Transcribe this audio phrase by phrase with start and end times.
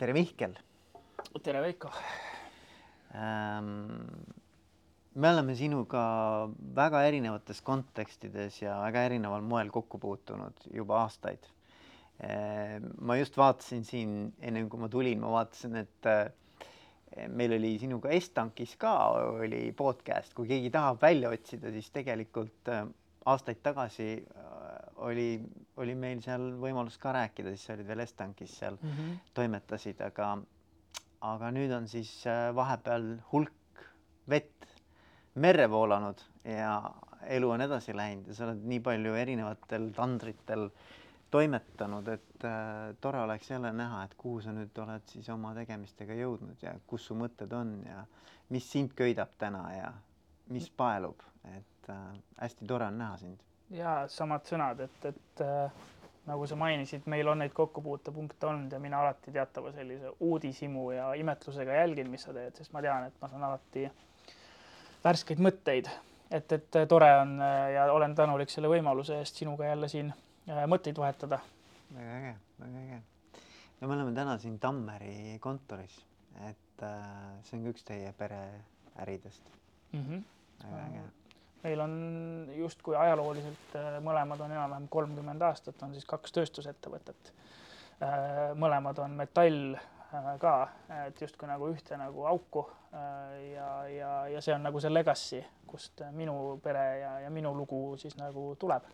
[0.00, 0.54] tere, Mihkel
[1.44, 1.90] tere, Veiko
[3.12, 4.06] ähm,.
[5.20, 6.02] me oleme sinuga
[6.76, 11.50] väga erinevates kontekstides ja väga erineval moel kokku puutunud juba aastaid
[12.24, 12.88] ähm,.
[13.04, 16.32] ma just vaatasin siin ennem kui ma tulin, ma vaatasin, et äh,
[17.28, 18.94] meil oli sinuga Estankis ka
[19.34, 22.86] oli podcast, kui keegi tahab välja otsida, siis tegelikult äh,
[23.28, 24.80] aastaid tagasi äh,
[25.10, 25.28] oli,
[25.80, 29.20] oli meil seal võimalus ka rääkida, siis sa olid veel Estankis seal mm, -hmm.
[29.34, 30.32] toimetasid, aga
[31.20, 33.84] aga nüüd on siis äh, vahepeal hulk
[34.28, 34.68] vett
[35.34, 36.80] merre voolanud ja
[37.28, 40.70] elu on edasi läinud ja sa oled nii palju erinevatel tandritel
[41.30, 46.16] toimetanud, et äh, tore oleks jälle näha, et kuhu sa nüüd oled siis oma tegemistega
[46.18, 48.04] jõudnud ja kus su mõtted on ja
[48.50, 49.92] mis sind köidab täna ja
[50.50, 53.44] mis paelub, et äh, hästi tore on näha sind.
[53.70, 55.88] Ja samad sõnad, et, et äh
[56.30, 61.10] nagu sa mainisid, meil on neid kokkupuutepunkte olnud ja mina alati teatava sellise uudishimu ja
[61.18, 63.86] imetlusega jälgin, mis sa teed, sest ma tean, et ma saan alati
[65.04, 65.88] värskeid mõtteid,
[66.30, 67.38] et, et tore on
[67.74, 71.40] ja olen tänulik selle võimaluse eest sinuga jälle siin äh, mõtteid vahetada.
[71.94, 73.00] väga äge, väga äge.
[73.80, 76.02] no me oleme täna siin Tammeri kontoris,
[76.50, 77.06] et äh,
[77.48, 79.56] see on ka üks teie pereäridest
[79.92, 80.04] mm.
[80.04, 80.22] -hmm.
[80.66, 81.08] väga äge
[81.62, 81.94] meil on
[82.56, 87.32] justkui ajalooliselt äh, mõlemad on enam-vähem kolmkümmend aastat, on siis kaks tööstusettevõtet.
[88.00, 90.54] Äh, mõlemad on metall äh, ka,
[91.06, 96.02] et justkui nagu ühte nagu auku ja, ja, ja see on nagu see legacy, kust
[96.10, 98.88] minu pere ja, ja minu lugu siis nagu tuleb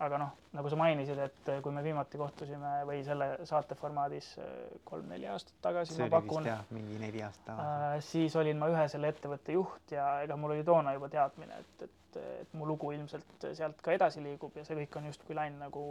[0.00, 4.50] aga noh, nagu sa mainisid, et kui me viimati kohtusime või selle saate formaadis äh,
[4.88, 9.56] kolm-neli aastat tagasi, ma pakun, mingi neli aastat äh,, siis olin ma ühe selle ettevõtte
[9.56, 13.84] juht ja ega mul oli toona juba teadmine, et, et, et mu lugu ilmselt sealt
[13.84, 15.84] ka edasi liigub ja see kõik on justkui läinud nagu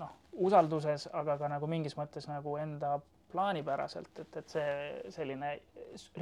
[0.00, 0.14] noh,
[0.48, 2.98] usalduses, aga ka nagu mingis mõttes nagu enda
[3.32, 5.56] plaanipäraselt, et, et see selline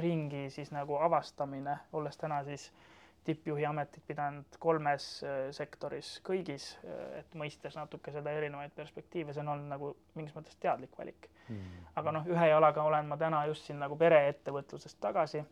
[0.01, 2.89] ringi siis nagu avastamine, olles täna siis äh,
[3.23, 9.43] tippjuhi ametit pidanud kolmes äh, sektoris kõigis, äh, et mõistes natuke seda erinevaid perspektiive, see
[9.43, 11.89] on olnud nagu mingis mõttes teadlik valik mm..
[11.99, 15.43] aga noh, ühe jalaga olen ma täna just siin nagu pereettevõtlusest tagasi,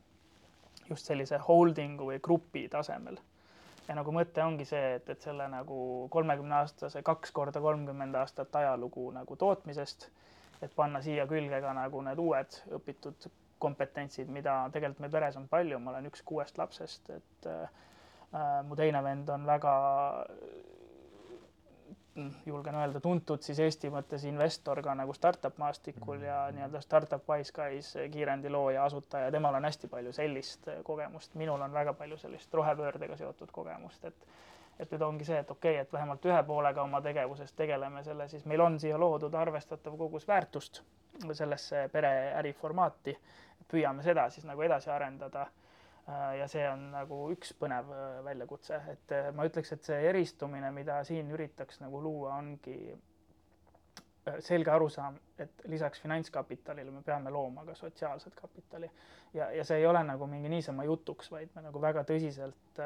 [0.89, 3.19] just sellise holding'u või grupi tasemel.
[3.87, 8.55] ja nagu mõte ongi see, et, et selle nagu kolmekümne aastase, kaks korda kolmkümmend aastat
[8.55, 10.09] ajalugu nagu tootmisest,
[10.61, 15.47] et panna siia külge ka nagu need uued õpitud kompetentsid, mida tegelikult meil peres on
[15.51, 17.81] palju, ma olen üks kuuest lapsest, et äh,
[18.67, 19.73] mu teine vend on väga
[22.15, 26.57] mm, julgen öelda, tuntud siis Eesti mõttes investor ka nagu startup maastikul ja mm.
[26.57, 31.93] nii-öelda Startup Wiseguys kiirendi looja, asutaja, temal on hästi palju sellist kogemust, minul on väga
[31.93, 34.31] palju sellist rohepöördega seotud kogemust, et
[34.81, 38.27] et nüüd ongi see, et okei okay,, et vähemalt ühe poolega oma tegevusest tegeleme selle,
[38.31, 40.81] siis meil on siia loodud arvestatav kogus väärtust
[41.37, 43.17] sellesse pereäri formaati
[43.69, 45.47] püüame seda siis nagu edasi arendada.
[46.09, 49.99] Äh, ja see on nagu üks põnev äh, väljakutse, et äh, ma ütleks, et see
[50.09, 52.95] eristumine, mida siin üritaks nagu luua, ongi
[54.45, 58.85] selge arusaam, et lisaks finantskapitalile me peame looma ka sotsiaalset kapitali
[59.33, 62.81] ja, ja see ei ole nagu mingi niisama jutuks, vaid me nagu väga tõsiselt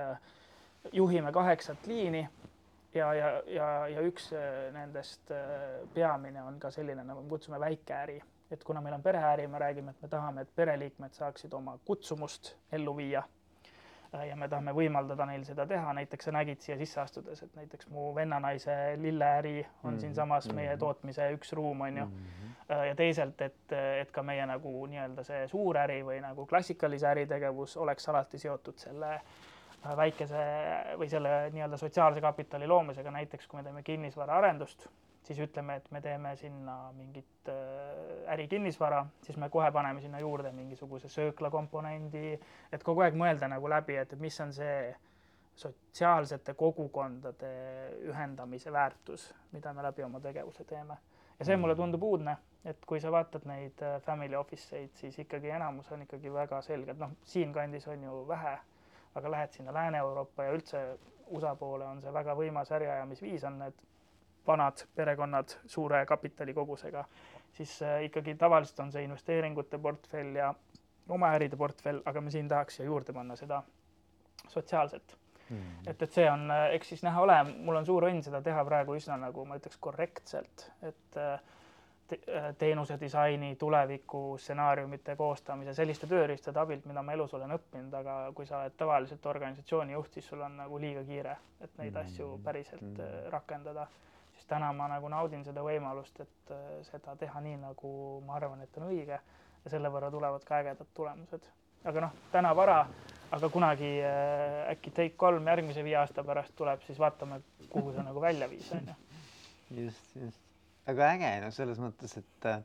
[0.95, 2.21] juhime kaheksat liini
[2.95, 4.29] ja, ja, ja, ja üks
[4.77, 5.35] nendest
[5.93, 8.21] peamine on ka selline, nagu me kutsume väikeäri
[8.51, 12.55] et kuna meil on pereäri, me räägime, et me tahame, et pereliikmed saaksid oma kutsumust
[12.71, 13.23] ellu viia
[14.13, 17.55] äh, ja me tahame võimaldada neil seda teha, näiteks sa nägid siia sisse astudes, et
[17.57, 19.99] näiteks mu vennanaise lilleäri on mm -hmm.
[20.01, 20.79] siinsamas meie mhm.
[20.79, 22.11] tootmise üks ruum, on ju mm.
[22.11, 22.85] -hmm.
[22.85, 28.09] ja teisalt, et, et ka meie nagu nii-öelda see suuräri või nagu klassikalise äritegevus oleks
[28.09, 30.45] alati seotud selle äh, väikese
[30.97, 34.87] või selle nii-öelda sotsiaalse kapitali loomisega, näiteks kui me teeme kinnisvaraarendust
[35.25, 40.51] siis ütleme, et me teeme sinna mingit äh, ärikinnisvara, siis me kohe paneme sinna juurde
[40.53, 42.39] mingisuguse sööklakomponendi,
[42.73, 44.93] et kogu aeg mõelda nagu läbi, et mis on see
[45.55, 47.51] sotsiaalsete kogukondade
[48.09, 50.97] ühendamise väärtus, mida me läbi oma tegevuse teeme.
[51.39, 51.77] ja see mulle mm.
[51.77, 56.05] tundub uudne, et kui sa vaatad neid äh, family office eid, siis ikkagi enamus on
[56.05, 58.55] ikkagi väga selged, noh, siinkandis on ju vähe,
[59.15, 60.85] aga lähed sinna Lääne-Euroopa ja üldse
[61.27, 63.83] USA poole on see väga võimas äriajamisviis, on need
[64.47, 67.05] vanad perekonnad suure kapitalikogusega,
[67.53, 70.53] siis äh, ikkagi tavaliselt on see investeeringute portfell ja
[71.09, 73.63] oma äride portfell, aga me siin tahaks siia juurde panna seda
[74.47, 75.17] sotsiaalset
[75.49, 75.57] mm.
[75.57, 75.89] -hmm.
[75.89, 78.65] et, et see on, äh, eks siis näha ole, mul on suur õnn seda teha
[78.65, 81.39] praegu üsna nagu ma ütleks korrektselt, et äh,
[82.07, 82.19] te,
[82.57, 88.45] teenuse disaini, tuleviku stsenaariumite koostamise, selliste tööriistade abilt, mida ma elus olen õppinud, aga kui
[88.45, 92.05] sa oled tavaliselt organisatsiooni juht, siis sul on nagu liiga kiire, et neid mm -hmm.
[92.05, 93.87] asju päriselt rakendada
[94.45, 98.61] siis täna ma nagu naudin seda võimalust, et äh, seda teha nii, nagu ma arvan,
[98.61, 101.45] et on õige ja selle võrra tulevad ka ägedad tulemused.
[101.85, 102.87] aga noh, täna vara,
[103.31, 108.03] aga kunagi äh, äkki Take kolm järgmise viie aasta pärast tuleb, siis vaatame, kuhu see
[108.03, 108.95] nagu välja viis, on ju.
[109.85, 110.41] just, just.
[110.87, 112.61] väga äge, no selles mõttes, et äh,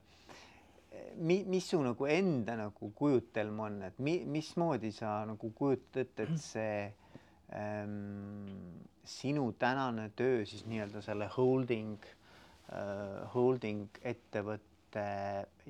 [1.16, 6.28] mi-, mis su nagu enda nagu kujutelm on, et mi-, mismoodi sa nagu kujutad ette,
[6.28, 6.74] et see
[7.56, 11.98] ähm, sinu tänane töö siis nii-öelda selle holding
[12.72, 15.04] äh,, holding ettevõtte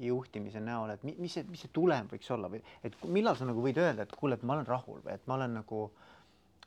[0.01, 3.49] juhtimise näol, et mi, mis see, mis see tulem võiks olla või et millal sa
[3.49, 5.83] nagu võid öelda, et kuule, et ma olen rahul või et ma olen nagu,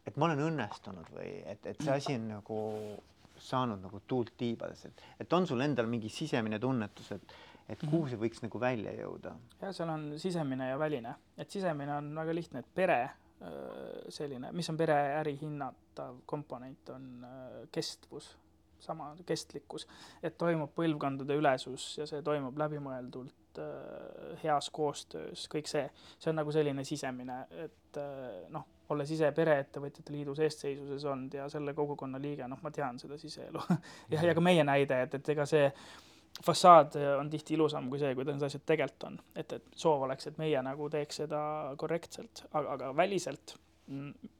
[0.06, 2.60] et ma olen õnnestunud või et, et see asi on nagu
[3.44, 7.36] saanud nagu tuult tiibades, et, et on sul endal mingi sisemine tunnetus, et
[7.72, 9.34] et kuhu see võiks nagu välja jõuda?
[9.62, 12.98] ja seal on sisemine ja väline, et sisemine on väga lihtne, et pere
[14.14, 17.28] selline, mis on pereäri hinnatav komponent, on
[17.74, 18.34] kestvus,
[18.84, 19.88] sama kestlikkus,
[20.24, 23.62] et toimub põlvkondade ülesus ja see toimub läbimõeldult,
[24.42, 25.84] heas koostöös, kõik see,
[26.18, 28.00] see on nagu selline sisemine, et
[28.54, 33.18] noh, olles ise Pereettevõtjate Liidus eestseisuses olnud ja selle kogukonna liige, noh, ma tean seda
[33.22, 33.62] siseelu
[34.14, 35.68] ja, ja ka meie näide, et, et ega see
[36.44, 39.20] fassaad on tihti ilusam kui see, kuidas need asjad tegelikult on.
[39.36, 41.44] et, et soov oleks, et meie nagu teeks seda
[41.80, 43.56] korrektselt, aga, aga väliselt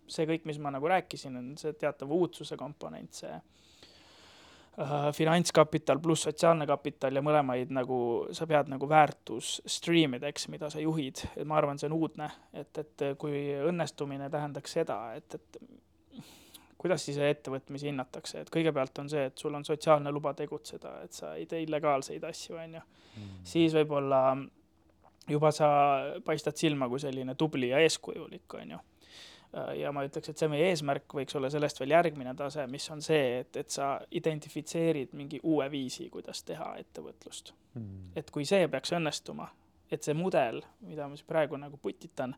[0.08, 6.28] see kõik, mis ma nagu rääkisin, on see teatav uudsuse komponent, see äh, finantskapital pluss
[6.30, 8.00] sotsiaalne kapital ja mõlemaid nagu
[8.36, 12.72] sa pead nagu väärtus streamideks, mida sa juhid, et ma arvan, see on uudne, et,
[12.80, 15.62] et kui õnnestumine tähendaks seda, et, et
[16.84, 21.16] kuidas siis ettevõtmisi hinnatakse, et kõigepealt on see, et sul on sotsiaalne luba tegutseda, et
[21.16, 22.82] sa ei tee illegaalseid asju, on ju.
[23.14, 23.34] Mm.
[23.46, 24.20] siis võib-olla
[25.30, 25.68] juba sa
[26.26, 28.80] paistad silma kui selline tubli ja eeskujulik, on ju.
[29.78, 33.02] Ja ma ütleks, et see meie eesmärk võiks olla sellest veel järgmine tase, mis on
[33.06, 38.14] see, et, et sa identifitseerid mingi uue viisi, kuidas teha ettevõtlust mm..
[38.18, 39.50] et kui see peaks õnnestuma,
[39.92, 42.34] et see mudel, mida ma siis praegu nagu putitan,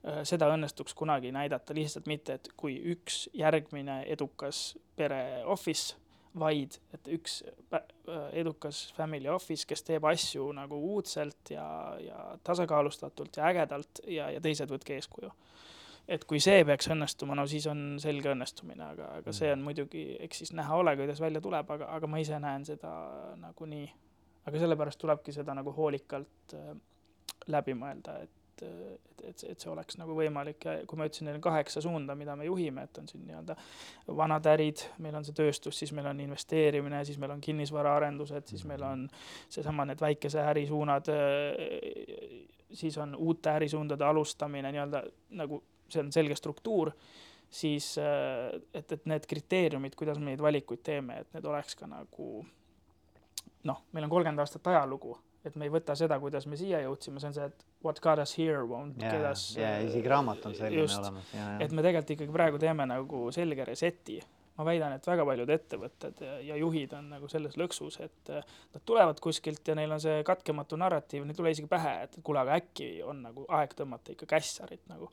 [0.00, 5.98] Äh, seda õnnestuks kunagi näidata lihtsalt mitte, et kui üks järgmine edukas pere office,
[6.40, 7.42] vaid et üks
[7.76, 7.82] äh,
[8.40, 11.66] edukas family office, kes teeb asju nagu uudselt ja,
[12.00, 15.34] ja tasakaalustatult ja ägedalt ja, ja teised võtke eeskuju.
[16.08, 20.04] Et kui see peaks õnnestuma, no siis on selge õnnestumine, aga, aga see on muidugi,
[20.26, 22.92] eks siis näha ole, kuidas välja tuleb, aga, aga ma ise näen seda
[23.40, 23.88] nagunii.
[24.48, 26.74] aga sellepärast tulebki seda nagu hoolikalt äh,
[27.52, 30.64] läbi mõelda, et et, et, et see oleks nagu võimalik.
[30.64, 33.56] Ja kui ma ütlesin, neil on kaheksa suunda, mida me juhime, et on siin nii-öelda
[34.18, 38.64] vanad ärid, meil on see tööstus, siis meil on investeerimine, siis meil on kinnisvaraarendused, siis
[38.68, 39.06] meil on
[39.48, 41.10] seesama need väikese ärisuunad,
[42.80, 45.04] siis on uute ärisuundade alustamine nii-öelda
[45.40, 46.92] nagu see on selge struktuur,
[47.50, 52.28] siis et, et need kriteeriumid, kuidas me neid valikuid teeme, et need oleks ka nagu
[53.66, 57.20] noh, meil on kolmkümmend aastat ajalugu et me ei võta seda, kuidas me siia jõudsime,
[57.20, 59.46] see on see, et what got us here won't yeah, get us.
[59.56, 61.32] ja isegi raamat on selline just, olemas.
[61.64, 64.20] et me tegelikult ikkagi praegu teeme nagu selge reset'i.
[64.60, 68.50] ma väidan, et väga paljud ettevõtted ja, ja juhid on nagu selles lõksus, et äh,
[68.74, 72.18] nad tulevad kuskilt ja neil on see katkematu narratiiv, neil ei tule isegi pähe, et
[72.26, 75.08] kuule, aga äkki on nagu aeg tõmmata ikka kässarit nagu.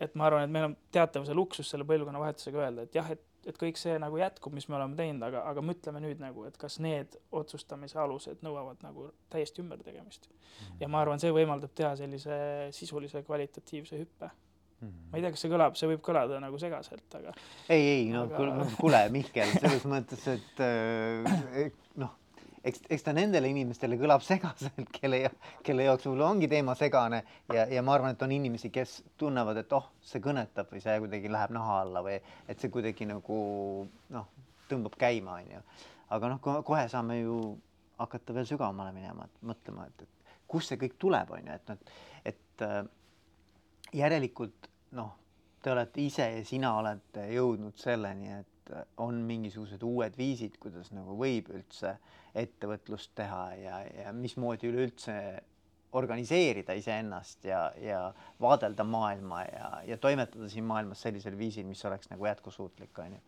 [0.00, 3.26] Et ma arvan, et meil on teatav see luksus selle põlvkonnavahetusega öelda, et jah, et
[3.48, 6.58] et kõik see nagu jätkub, mis me oleme teinud, aga, aga mõtleme nüüd nagu, et
[6.60, 10.36] kas need otsustamise alused nõuavad nagu täiesti ümbertegemist mm.
[10.36, 10.76] -hmm.
[10.82, 12.36] ja ma arvan, see võimaldab teha sellise
[12.76, 14.88] sisulise kvalitatiivse hüppe mm.
[14.88, 15.08] -hmm.
[15.10, 17.32] ma ei tea, kas see kõlab, see võib kõlada nagu segaselt, aga.
[17.68, 18.66] ei, ei no aga...
[18.76, 22.16] kuule, Mihkel, selles mõttes, et äh, noh
[22.64, 25.22] eks, eks ta nendele inimestele kõlab segaselt, kelle,
[25.66, 29.62] kelle jaoks võib-olla ongi teema segane ja, ja ma arvan, et on inimesi, kes tunnevad,
[29.62, 33.40] et oh, see kõnetab või see kuidagi läheb naha alla või et see kuidagi nagu
[34.14, 34.30] noh,
[34.70, 35.64] tõmbab käima, onju.
[36.16, 37.40] aga noh, kohe saame ju
[38.00, 41.96] hakata veel sügavamale minema, et mõtlema, et, et kust see kõik tuleb, onju, et noh,
[42.30, 42.80] et äh,
[43.96, 45.12] järelikult noh,
[45.60, 48.46] te olete ise ja sina olete jõudnud selleni, et
[49.02, 51.96] on mingisugused uued viisid, kuidas nagu võib üldse
[52.34, 55.16] ettevõtlust teha ja, ja mismoodi üleüldse
[55.98, 58.02] organiseerida iseennast ja, ja
[58.40, 63.20] vaadelda maailma ja, ja toimetada siin maailmas sellisel viisil, mis oleks nagu jätkusuutlik, on ju.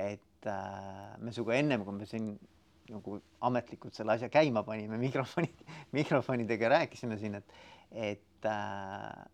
[0.00, 2.32] et äh, me sinuga ennem, kui me siin
[2.90, 5.50] nagu ametlikult selle asja käima panime, mikrofoni,
[5.92, 7.56] mikrofonidega rääkisime siin, et,
[7.92, 9.24] et äh,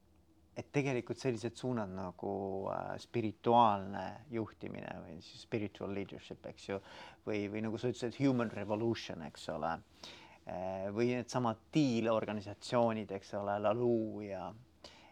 [0.57, 2.33] et tegelikult sellised suunad nagu
[2.73, 6.81] äh, spirituaalne juhtimine või siis spiritual leadership, eks ju,
[7.27, 13.61] või, või nagu sa ütlesid, human revolution, eks ole äh,, või needsamad diilorganisatsioonid, eks ole,
[13.63, 14.49] Lalu ja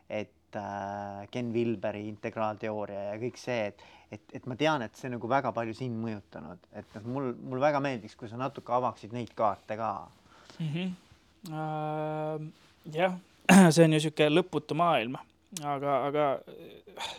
[0.08, 5.10] et äh, Ken Wilberi integraalteooria ja kõik see, et, et, et ma tean, et see
[5.12, 9.14] nagu väga palju sind mõjutanud, et noh, mul, mul väga meeldiks, kui sa natuke avaksid
[9.16, 9.92] neid kaarte ka
[10.58, 10.72] mm.
[10.72, 10.96] -hmm.
[11.48, 12.42] Uh,
[12.90, 13.14] jah,
[13.74, 15.16] see on ju niisugune lõputu maailm,
[15.62, 17.14] aga, aga äh,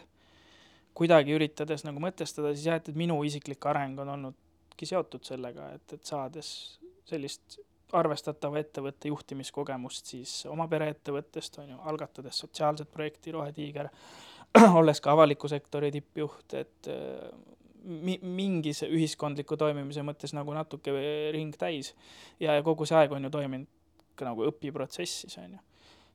[1.00, 5.72] kuidagi üritades nagu mõtestada, siis jah, et, et minu isiklik areng on olnudki seotud sellega,
[5.78, 6.52] et, et saades
[7.10, 7.60] sellist
[7.98, 13.90] arvestatava ettevõtte juhtimiskogemust siis oma pereettevõttest, on ju, algatades sotsiaalset projekti Rohetiiger,
[14.80, 17.32] olles ka avaliku sektori tippjuht, et äh,
[17.84, 20.94] mi-, mingis ühiskondliku toimimise mõttes nagu natuke
[21.34, 21.96] ring täis.
[22.40, 23.68] ja, ja kogu see aeg on ju toiminud
[24.20, 25.66] ka nagu õpiprotsessis, on ju.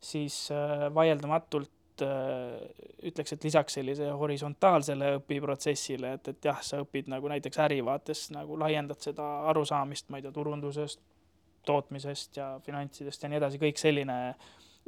[0.04, 2.60] Siis äh, vaieldamatult äh,
[3.08, 8.58] ütleks, et lisaks sellise horisontaalsele õpiprotsessile, et, et jah, sa õpid nagu näiteks ärivaates nagu
[8.60, 11.00] laiendad seda arusaamist, ma ei tea, turundusest,
[11.64, 14.18] tootmisest ja finantsidest ja nii edasi, kõik selline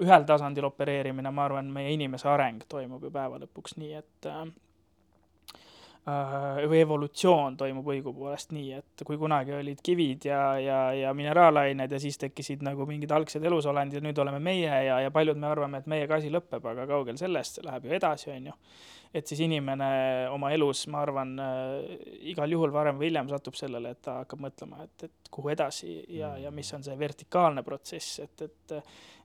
[0.05, 4.45] ühel tasandil opereerimine, ma arvan, meie inimese areng toimub ju päeva lõpuks nii, et äh,
[6.07, 11.99] või evolutsioon toimub õigupoolest nii, et kui kunagi olid kivid ja, ja, ja mineraalained ja
[11.99, 15.83] siis tekkisid nagu mingid algsed elusolendid ja nüüd oleme meie ja, ja paljud me arvame,
[15.83, 18.55] et meiega asi lõpeb, aga kaugel sellest, see läheb ju edasi, on ju
[19.15, 19.89] et siis inimene
[20.33, 21.91] oma elus, ma arvan äh,,
[22.33, 25.99] igal juhul varem või hiljem satub sellele, et ta hakkab mõtlema, et, et kuhu edasi
[26.17, 28.77] ja, ja mis on see vertikaalne protsess, et, et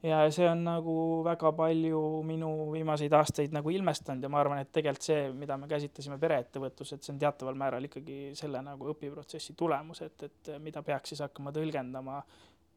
[0.04, 0.96] ja see on nagu
[1.26, 5.70] väga palju minu viimaseid aastaid nagu ilmestanud ja ma arvan, et tegelikult see, mida me
[5.72, 10.84] käsitlesime pereettevõtlus, et see on teataval määral ikkagi selle nagu õpiprotsessi tulemus, et, et mida
[10.86, 12.22] peaks siis hakkama tõlgendama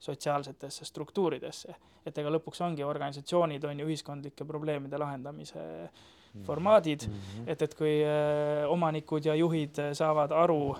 [0.05, 1.75] sotsiaalsetesse struktuuridesse.
[2.05, 6.03] et ega lõpuks ongi organisatsioonid on ju ühiskondlike probleemide lahendamise äh,
[6.43, 7.51] formaadid mm, -hmm.
[7.51, 10.77] et, et kui äh, omanikud ja juhid äh, saavad aru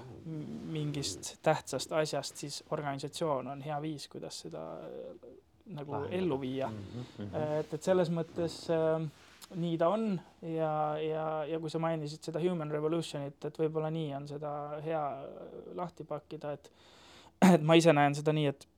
[0.73, 5.31] mingist tähtsast asjast, siis organisatsioon on hea viis, kuidas seda äh,
[5.67, 6.17] nagu Lahendada.
[6.17, 7.05] ellu viia mm.
[7.19, 7.61] -hmm.
[7.61, 9.09] et, et selles mõttes äh,
[9.55, 14.15] nii ta on ja, ja, ja kui sa mainisid seda human revolution'it, et võib-olla nii
[14.15, 15.03] on seda hea
[15.75, 16.71] lahti pakkida, et
[17.55, 18.69] et ma ise näen seda nii, et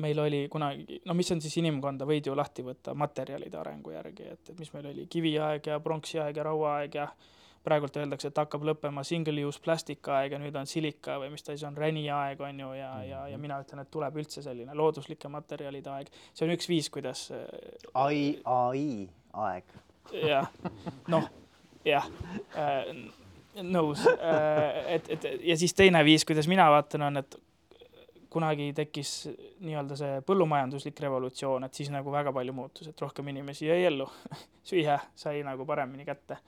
[0.00, 4.26] meil oli kunagi, no mis on siis inimkonda, võid ju lahti võtta materjalide arengu järgi,
[4.34, 7.08] et, et mis meil oli, kiviaeg ja pronksiaeg ja rauaaeg ja
[7.64, 11.64] praegult öeldakse, et hakkab lõppema single-use plastikaeg ja nüüd on silika või mis ta siis
[11.68, 15.92] on, räniaeg on ju, ja, ja, ja mina ütlen, et tuleb üldse selline looduslike materjalide
[15.94, 16.12] aeg.
[16.34, 17.30] see on üks viis, kuidas
[17.94, 19.08] ai, ai
[19.46, 19.78] aeg.
[20.12, 20.50] jah,
[21.08, 21.30] noh,
[21.88, 22.10] jah
[22.58, 22.92] äh,,
[23.62, 27.40] nõus äh,, et, et ja siis teine viis, kuidas mina vaatan, on, et
[28.34, 29.12] kunagi tekkis
[29.62, 34.08] nii-öelda see põllumajanduslik revolutsioon, et siis nagu väga palju muutus, et rohkem inimesi jäi ellu
[34.70, 36.40] süüa sai nagu paremini kätte.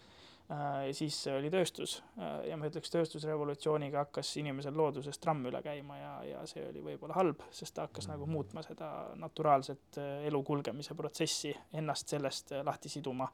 [0.47, 5.97] Äh, siis oli tööstus äh, ja ma ütleks, tööstusrevolutsiooniga hakkas inimesel loodusest tramm üle käima
[5.99, 10.43] ja, ja see oli võib-olla halb, sest ta hakkas nagu muutma seda naturaalset äh, elu
[10.47, 13.27] kulgemise protsessi, ennast sellest lahti siduma.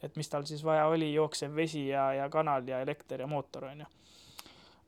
[0.00, 3.68] et mis tal siis vaja oli, jooksev vesi ja, ja kanal ja elekter ja mootor,
[3.68, 4.03] on ju Äh,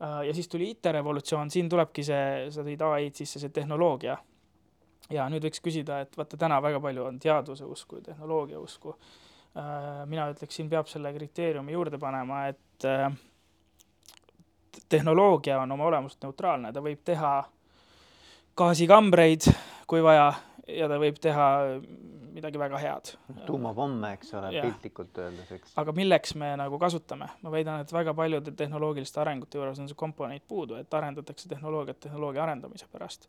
[0.01, 4.17] ja siis tuli IT-revolutsioon, siin tulebki see, sa tõid ai-d sisse, see tehnoloogia.
[5.11, 8.97] ja nüüd võiks küsida, et vaata, täna väga palju on teaduse usku ja tehnoloogia usku.
[9.57, 13.13] Äh, mina ütleks, siin peab selle kriteeriumi juurde panema, et äh,
[14.89, 17.33] tehnoloogia on oma olemuselt neutraalne, ta võib teha
[18.57, 19.49] gaasikambreid,
[19.87, 20.33] kui vaja,
[20.69, 21.49] ja ta võib teha
[22.37, 23.13] midagi väga head.
[23.47, 25.75] tuumapomme, eks ole, piltlikult öeldes, eks.
[25.81, 29.99] aga milleks me nagu kasutame, ma väidan, et väga paljude tehnoloogiliste arengute juures on see
[29.99, 33.29] komponent puudu, et arendatakse tehnoloogiat tehnoloogia arendamise pärast.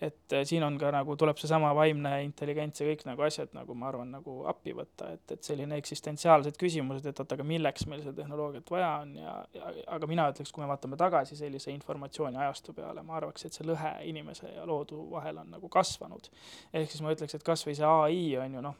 [0.00, 3.74] et äh, siin on ka nagu tuleb seesama vaimne intelligents ja kõik nagu asjad nagu
[3.74, 8.02] ma arvan, nagu appi võtta, et, et selline eksistentsiaalsed küsimused, et oot, aga milleks meil
[8.04, 12.38] seda tehnoloogiat vaja on ja, ja aga mina ütleks, kui me vaatame tagasi sellise informatsiooni
[12.38, 16.30] ajastu peale, ma arvaks, et see lõhe inimese ja loodu vahel on nagu kasvanud.
[16.72, 18.78] ehk siis ma ütleks, et kasvõi see ai on on ju noh,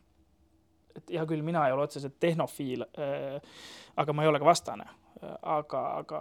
[0.96, 3.60] et hea küll, mina ei ole otseselt tehnofiil äh,,
[3.96, 4.88] aga ma ei ole ka vastane
[5.26, 6.20] aga, aga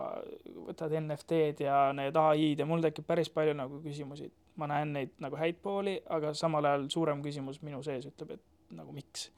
[0.68, 4.30] võtad NFT-d ja need ai-d ja mul tekib päris palju nagu küsimusi.
[4.58, 8.74] ma näen neid nagu häid pooli, aga samal ajal suurem küsimus minu sees ütleb, et
[8.74, 9.30] nagu miks.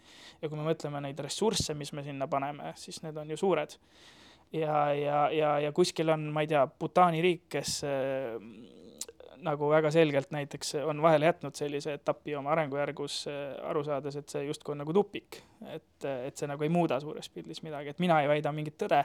[0.42, 3.76] ja kui me mõtleme neid ressursse, mis me sinna paneme, siis need on ju suured.
[4.54, 8.40] ja, ja, ja, ja kuskil on, ma ei tea, Bhutani riik, kes äh,
[9.46, 14.30] nagu väga selgelt näiteks on vahele jätnud sellise etapi oma arengujärgus, äh, aru saades, et
[14.30, 15.42] see justkui on nagu tupik.
[15.70, 19.02] et, et see nagu ei muuda suures pildis midagi, et mina ei väida mingit tõde,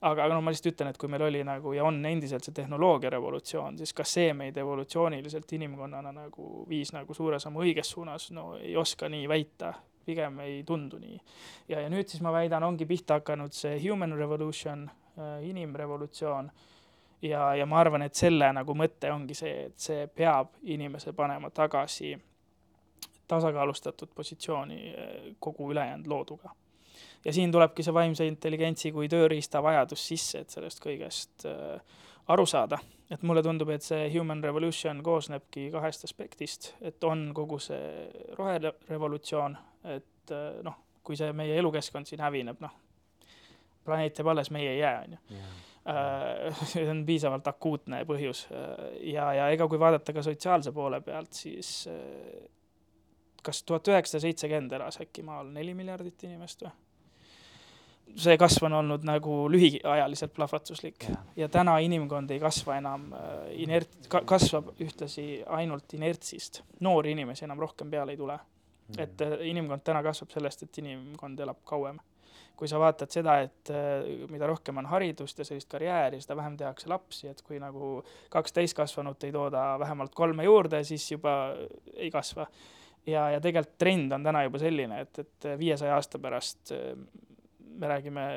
[0.00, 2.52] aga, aga no ma lihtsalt ütlen, et kui meil oli nagu ja on endiselt see
[2.54, 8.28] tehnoloogia revolutsioon, siis kas see meid evolutsiooniliselt inimkonnana nagu viis nagu suure sammu õiges suunas,
[8.36, 9.72] no ei oska nii väita
[10.04, 11.18] pigem ei tundu nii.
[11.68, 14.84] ja, ja nüüd siis ma väidan, ongi pihta hakanud see human revolution,
[15.16, 16.50] äh, inimrevolutsioon
[17.28, 21.50] ja, ja ma arvan, et selle nagu mõte ongi see, et see peab inimese panema
[21.54, 22.14] tagasi
[23.28, 26.54] tasakaalustatud positsiooni eh, kogu ülejäänud looduga.
[27.24, 31.80] Ja siin tulebki see vaimse intelligentsi kui tööriista vajadus sisse, et sellest kõigest äh,
[32.28, 32.78] aru saada.
[33.10, 39.56] et mulle tundub, et see human revolution koosnebki kahest aspektist, et on kogu see roherevolutsioon,
[39.84, 42.72] et äh, noh, kui see meie elukeskkond siin hävineb, noh,
[43.84, 45.40] planeet jääb alles, meie ei jää, on ju
[46.70, 48.46] see on piisavalt akuutne põhjus
[49.04, 51.74] ja, ja ega kui vaadata ka sotsiaalse poole pealt, siis
[53.44, 56.72] kas tuhat üheksasada seitsekümmend elas äkki maal neli miljardit inimest või?
[58.20, 63.30] see kasv on olnud nagu lühiajaliselt plahvatuslik ja, ja täna inimkond ei kasva enam äh,
[63.64, 66.62] inert- ka,, kasvab ühtlasi ainult inertsist.
[66.80, 68.98] noori inimesi enam rohkem peale ei tule mm..
[68.98, 71.98] et äh, inimkond täna kasvab sellest, et inimkond elab kauem.
[72.56, 76.56] Kui sa vaatad seda, et äh, mida rohkem on haridust ja sellist karjääri, seda vähem
[76.60, 77.96] tehakse lapsi, et kui nagu
[78.30, 81.54] kaks täiskasvanut ei tooda vähemalt kolme juurde, siis juba
[81.96, 82.46] ei kasva.
[83.06, 86.72] ja, ja tegelikult trend on täna juba selline, et, et viiesaja aasta pärast
[87.74, 88.28] me räägime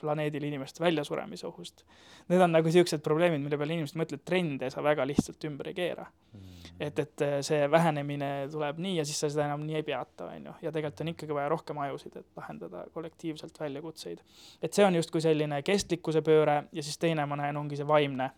[0.00, 1.84] planeedil inimeste väljasuremise ohust.
[2.28, 5.76] Need on nagu niisugused probleemid, mille peale inimesed mõtlevad, trende sa väga lihtsalt ümber ei
[5.76, 6.06] keera.
[6.36, 6.62] Mm..
[6.80, 10.50] et, et see vähenemine tuleb nii ja siis sa seda enam nii ei peata, on
[10.50, 14.20] ju, ja tegelikult on ikkagi vaja rohkem ajusid, et lahendada kollektiivselt väljakutseid.
[14.62, 18.28] et see on justkui selline kestlikkuse pööre ja siis teine, ma näen, ongi see vaimne,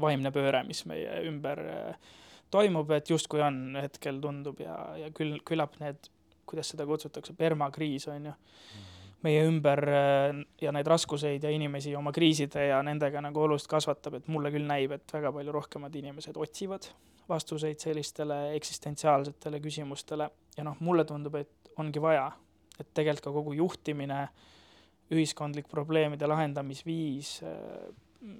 [0.00, 2.12] vaimne pööre, mis meie ümber äh,
[2.52, 6.12] toimub, et justkui on hetkel tundub ja, ja küll, küllap need,
[6.50, 8.89] kuidas seda kutsutakse, permakriis, on ju mm
[9.26, 14.16] meie ümber äh, ja neid raskuseid ja inimesi oma kriiside ja nendega nagu oluliselt kasvatab,
[14.20, 16.88] et mulle küll näib, et väga palju rohkemad inimesed otsivad
[17.30, 20.30] vastuseid sellistele eksistentsiaalsetele küsimustele.
[20.56, 22.26] Ja noh, mulle tundub, et ongi vaja,
[22.80, 24.24] et tegelikult ka kogu juhtimine,
[25.14, 28.32] ühiskondlik probleemide lahendamisviis, äh,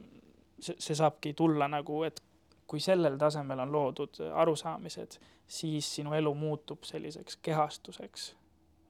[0.60, 2.22] see, see saabki tulla nagu, et
[2.70, 5.18] kui sellel tasemel on loodud arusaamised,
[5.50, 8.28] siis sinu elu muutub selliseks kehastuseks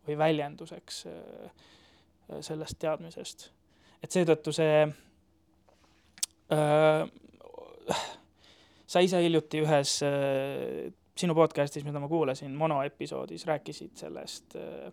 [0.06, 1.68] või väljenduseks äh,
[2.41, 3.51] sellest teadmisest.
[4.03, 4.87] et seetõttu see
[6.53, 8.01] äh,
[8.87, 14.93] sa ise hiljuti ühes äh, sinu podcast'is, mida ma kuulasin, monoepisoodis, rääkisid sellest äh,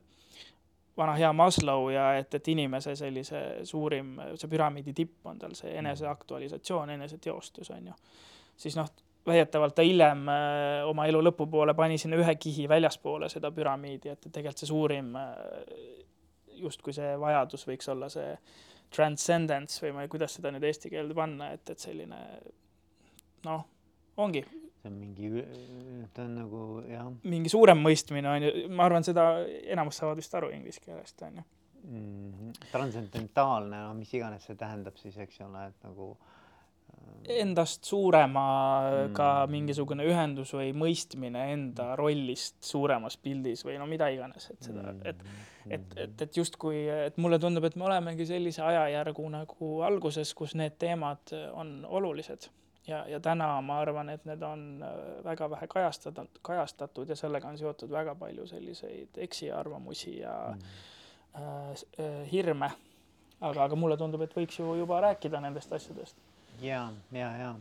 [0.98, 5.76] vana hea Maslow ja et, et inimese sellise suurim, see püramiidi tipp on tal see
[5.80, 7.97] eneseaktualisatsioon, eneseteostus, on ju.
[8.58, 8.89] siis noh,
[9.28, 14.30] väidetavalt ta hiljem äh, oma elu lõpupoole pani sinna ühe kihi väljaspoole seda püramiidi, et
[14.32, 15.34] tegelikult see suurim äh,
[16.62, 18.30] justkui see vajadus võiks olla see
[18.93, 22.22] transcendence või ma ei, kuidas seda nüüd eesti keelde panna, et, et selline
[23.48, 23.65] noh,
[24.24, 24.46] ongi.
[24.82, 25.43] see on mingi,
[26.15, 27.12] ta on nagu jah.
[27.28, 29.30] mingi suurem mõistmine on ju, ma arvan, seda
[29.67, 31.48] enamus saavad vist aru inglise keelest on ju
[31.88, 36.37] mm transcendentaalne, no mis iganes see tähendab siis, eks ole, et nagu äh,
[37.27, 39.51] endast suuremaga mm.
[39.51, 45.01] mingisugune ühendus või mõistmine enda rollist suuremas pildis või no mida iganes, et seda, mm.
[45.12, 45.25] et,
[45.67, 50.55] et, et, et justkui, et mulle tundub, et me olemegi sellise ajajärgu nagu alguses, kus
[50.55, 52.47] need teemad on olulised
[52.88, 57.51] ja, ja täna ma arvan, et need on äh, väga vähe kajastatud, kajastatud ja sellega
[57.51, 60.63] on seotud väga palju selliseid eksiarvamusi ja mm.
[61.43, 62.71] äh, hirme.
[63.41, 66.17] aga, aga mulle tundub, et võiks ju juba rääkida nendest asjadest
[66.62, 67.56] ja, ja, ja,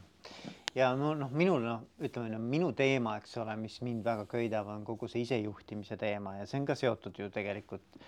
[0.75, 4.71] ja no noh, minul noh, ütleme no, minu teema, eks ole, mis mind väga köidab,
[4.73, 8.01] on kogu see isejuhtimise teema ja see on ka seotud ju tegelikult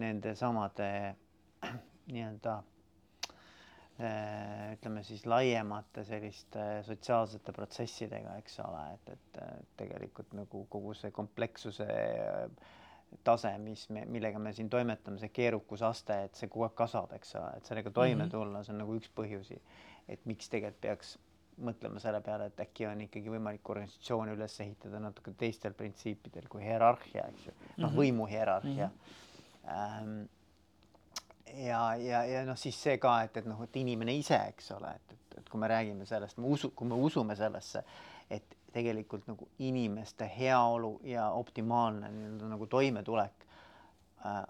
[0.00, 0.88] nende samade
[2.12, 2.54] nii-öelda
[4.02, 11.14] äh, ütleme siis laiemate selliste sotsiaalsete protsessidega, eks ole, et, et tegelikult nagu kogu see
[11.14, 11.88] komplekssuse
[13.24, 17.36] tase, mis me, millega me siin toimetame, see keerukusaste, et see kogu aeg kasvab, eks
[17.38, 18.32] ole, et sellega toime mhm.
[18.32, 19.60] tulla, see on nagu üks põhjusi
[20.08, 21.16] et miks tegelikult peaks
[21.64, 26.64] mõtlema selle peale, et äkki on ikkagi võimalik organisatsiooni üles ehitada natuke teistel printsiipidel kui
[26.64, 27.98] hierarhia, eks ju, noh, mhm.
[27.98, 28.96] võimu hierarhia mm.
[29.68, 30.28] -hmm.
[31.66, 34.90] ja, ja, ja noh, siis see ka, et, et noh, et inimene ise, eks ole,
[34.96, 37.84] et, et, et kui me räägime sellest, me usu, kui me usume sellesse,
[38.30, 43.44] et tegelikult nagu inimeste heaolu ja optimaalne nii-öelda nagu toimetulek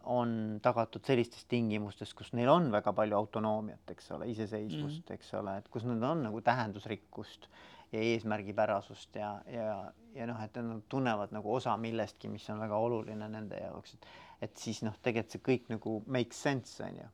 [0.05, 5.33] on tagatud sellistes tingimustes, kus neil on väga palju autonoomiat, eks ole, iseseisvust mm., eks
[5.41, 7.49] ole, et kus nad on nagu tähendusrikkust
[7.93, 12.79] ja eesmärgipärasust ja, ja, ja noh, et nad tunnevad nagu osa millestki, mis on väga
[12.87, 14.07] oluline nende jaoks, et
[14.45, 17.07] et siis noh, tegelikult see kõik nagu makes sense on ju.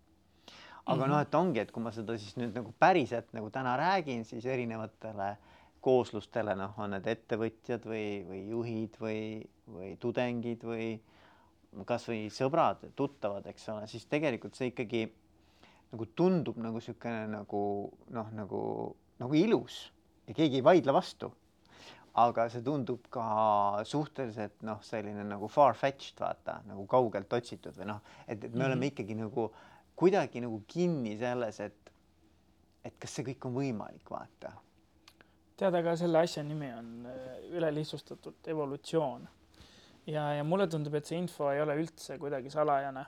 [0.87, 1.12] aga mm -hmm.
[1.12, 4.46] noh, et ongi, et kui ma seda siis nüüd nagu päriselt nagu täna räägin, siis
[4.46, 5.37] erinevatele
[5.81, 9.20] kooslustele, noh, on need ettevõtjad või, või juhid või,
[9.68, 11.01] või tudengid või
[11.87, 15.04] kasvõi sõbrad, tuttavad, eks ole, siis tegelikult see ikkagi
[15.90, 17.62] nagu tundub nagu niisugune nagu
[18.14, 18.62] noh, nagu,
[19.22, 19.83] nagu ilus
[20.28, 21.33] ja keegi ei vaidle vastu.
[22.20, 23.24] aga see tundub ka
[23.87, 28.54] suhteliselt noh, selline nagu far-fetched vaata nagu kaugelt otsitud või noh, et, et me mm
[28.54, 28.66] -hmm.
[28.66, 28.88] oleme mhm.
[28.90, 29.50] ikkagi nagu
[29.96, 31.92] kuidagi nagu kinni selles, et,
[32.85, 34.52] et kas see kõik on võimalik, vaata.
[35.56, 39.28] tead, aga selle asja nimi on äh, ülelihtsustatult evolutsioon
[40.11, 43.07] ja, ja mulle tundub, et see info ei ole üldse kuidagi salajane,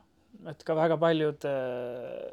[0.52, 2.32] et ka väga paljud äh,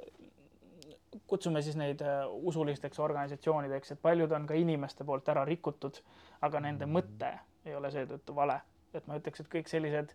[1.29, 6.01] kutsume siis neid äh, usulisteks organisatsioonideks, et paljud on ka inimeste poolt ära rikutud,
[6.45, 6.97] aga nende mm.
[6.97, 7.32] mõte
[7.67, 8.60] ei ole seetõttu vale.
[8.93, 10.13] et ma ütleks, et kõik sellised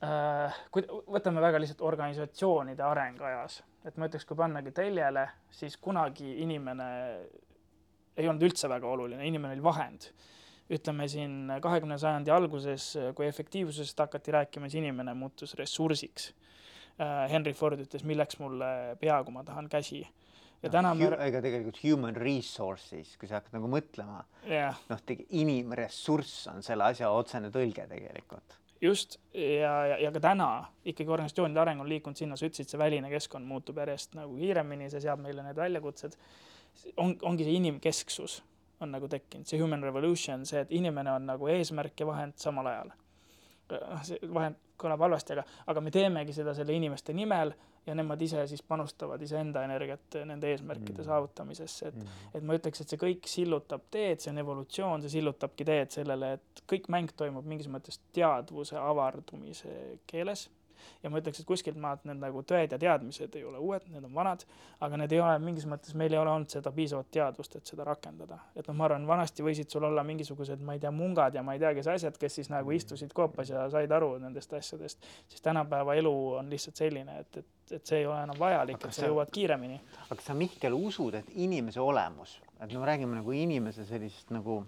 [0.00, 5.76] äh,, kui võtame väga lihtsalt organisatsioonide areng ajas, et ma ütleks, kui pannagi teljele, siis
[5.76, 6.86] kunagi inimene
[8.16, 10.08] ei olnud üldse väga oluline, inimene oli vahend.
[10.70, 16.30] Ütleme siin kahekümne sajandi alguses, kui efektiivsusest hakati rääkima, siis inimene muutus ressursiks
[17.00, 18.66] Äh, Henry Ford ütles, milleks mulle
[19.00, 20.02] pea, kui ma tahan käsi.
[20.62, 21.08] ja no, täna me.
[21.24, 25.00] ega tegelikult human resources, kui sa hakkad nagu mõtlema yeah., noh,
[25.40, 28.58] inimressurss on selle asja otsene tõlge tegelikult.
[28.84, 30.50] just ja, ja, ja ka täna
[30.84, 34.90] ikkagi organisatsioonide areng on liikunud sinna, sa ütlesid, see väline keskkond muutub järjest nagu kiiremini,
[34.92, 36.18] see seab meile need väljakutsed.
[36.96, 38.42] on, ongi see inimkesksus
[38.82, 42.70] on nagu tekkinud, see human revolution, see, et inimene on nagu eesmärk ja vahend samal
[42.72, 42.92] ajal.
[44.04, 47.54] see vahend kõlab halvasti, aga, aga me teemegi seda selle inimeste nimel
[47.86, 51.06] ja nemad ise siis panustavad iseenda energiat nende eesmärkide mm.
[51.06, 55.16] saavutamisesse, et mm., et ma ütleks, et see kõik sillutab teed, see on evolutsioon, see
[55.16, 59.76] sillutabki teed sellele, et kõik mäng toimub mingis mõttes teadvuse avardumise
[60.10, 60.48] keeles
[61.02, 64.04] ja ma ütleks, et kuskilt maalt need nagu tõed ja teadmised ei ole uued, need
[64.06, 64.44] on vanad,
[64.80, 67.86] aga need ei ole mingis mõttes, meil ei ole olnud seda piisavat teadvust, et seda
[67.88, 68.38] rakendada.
[68.56, 71.56] et noh, ma arvan, vanasti võisid sul olla mingisugused, ma ei tea, mungad ja ma
[71.56, 75.44] ei tea, kes asjad, kes siis nagu istusid koopas ja said aru nendest asjadest, siis
[75.44, 79.08] tänapäeva elu on lihtsalt selline, et, et, et see ei ole enam vajalik, et sa
[79.10, 79.80] jõuad kiiremini.
[80.08, 84.62] aga sa, Mihkel, usud, et inimese olemus, et no räägime nagu inimese sellisest nagu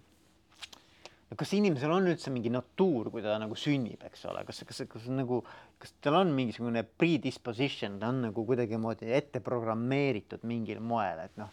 [1.38, 5.07] kas inimesel on üldse mingi natuur, kui ta nagu sünnib, eks ole, kas, kas, kas
[5.12, 5.40] nagu,
[5.81, 11.51] kas tal on mingisugune predisposition, ta on nagu kuidagimoodi ette programmeeritud mingil moel, et noh,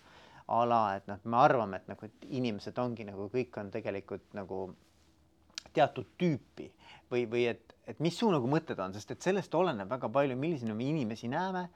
[0.51, 4.27] a la, et noh, me arvame, et nagu, et inimesed ongi nagu kõik on tegelikult
[4.35, 4.65] nagu
[5.71, 6.67] teatud tüüpi
[7.11, 10.35] või, või et, et mis su nagu mõtted on, sest et sellest oleneb väga palju,
[10.35, 11.69] millisena me inimesi näeme.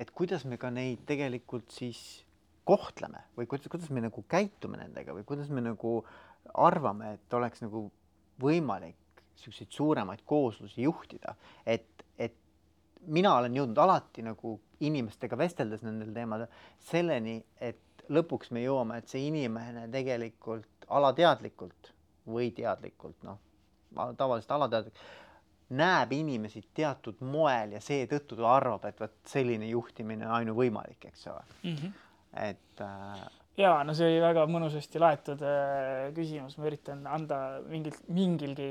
[0.00, 2.24] et kuidas me ka neid tegelikult siis
[2.64, 7.34] kohtleme või kuidas, kuidas me nagu käitume nendega või kuidas me nagu äh, arvame, et
[7.34, 7.86] oleks nagu
[8.42, 8.98] võimalik
[9.32, 11.34] niisuguseid suuremaid kooslusi juhtida,
[11.66, 12.36] et, et
[13.06, 16.50] mina olen jõudnud alati nagu inimestega vesteldes nendel teemadel
[16.90, 21.92] selleni, et lõpuks me jõuame, et see inimene tegelikult alateadlikult
[22.28, 23.40] või teadlikult, noh,
[24.18, 25.02] tavaliselt alateadlikult,
[25.72, 31.26] näeb inimesi teatud moel ja seetõttu ta arvab, et vot selline juhtimine on ainuvõimalik, eks
[31.32, 31.76] ole mm.
[31.76, 31.92] -hmm.
[32.50, 33.22] et äh,
[33.58, 37.38] jaa, no see oli väga mõnusasti laetud äh, küsimus, ma üritan anda
[37.68, 38.68] mingil, mingilgi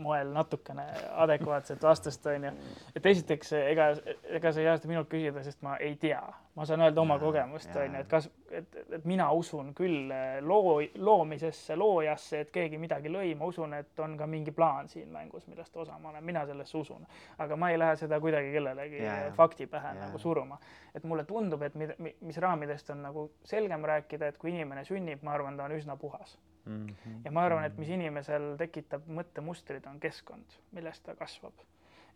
[0.00, 0.86] moel natukene
[1.24, 2.52] adekvaatset vastust, onju.
[2.98, 3.92] et esiteks, ega,
[4.26, 6.20] ega sa ei saa seda minult küsida, sest ma ei tea,
[6.58, 10.78] ma saan öelda oma kogemust, onju, et kas, et, et mina usun küll äh, loo,
[11.06, 15.46] loomisesse, loojasse, et keegi midagi lõi, ma usun, et on ka mingi plaan siin mängus,
[15.46, 17.06] millest osa ma olen, mina sellesse usun.
[17.38, 20.00] aga ma ei lähe seda kuidagi kellelegi ja, fakti pähe ja.
[20.02, 20.58] nagu suruma.
[20.94, 25.22] et mulle tundub, et mida, mis raamidest on nagu selgem rääkida, et kui inimene sünnib,
[25.22, 26.86] ma arvan, ta on üsna puhas mm.
[26.86, 27.24] -hmm.
[27.24, 31.68] ja ma arvan, et mis inimesel tekitab mõttemustrid, on keskkond, milles ta kasvab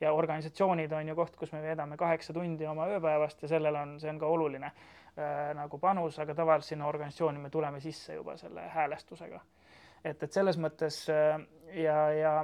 [0.02, 3.98] ja organisatsioonid on ju koht, kus me veedame kaheksa tundi oma ööpäevast ja sellel on,
[4.02, 8.36] see on ka oluline äh, nagu panus, aga tavaliselt sinna organisatsiooni me tuleme sisse juba
[8.36, 9.40] selle häälestusega.
[10.04, 11.38] et, et selles mõttes äh,
[11.84, 12.34] ja, ja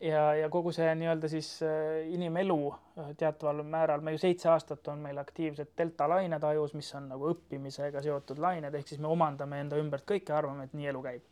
[0.00, 4.88] ja, ja kogu see nii-öelda siis äh, inimelu äh, teataval määral, me ju seitse aastat
[4.88, 9.10] on meil aktiivsed delta lained ajus, mis on nagu õppimisega seotud lained, ehk siis me
[9.10, 11.29] omandame enda ümbert kõike, arvame, et nii elu käib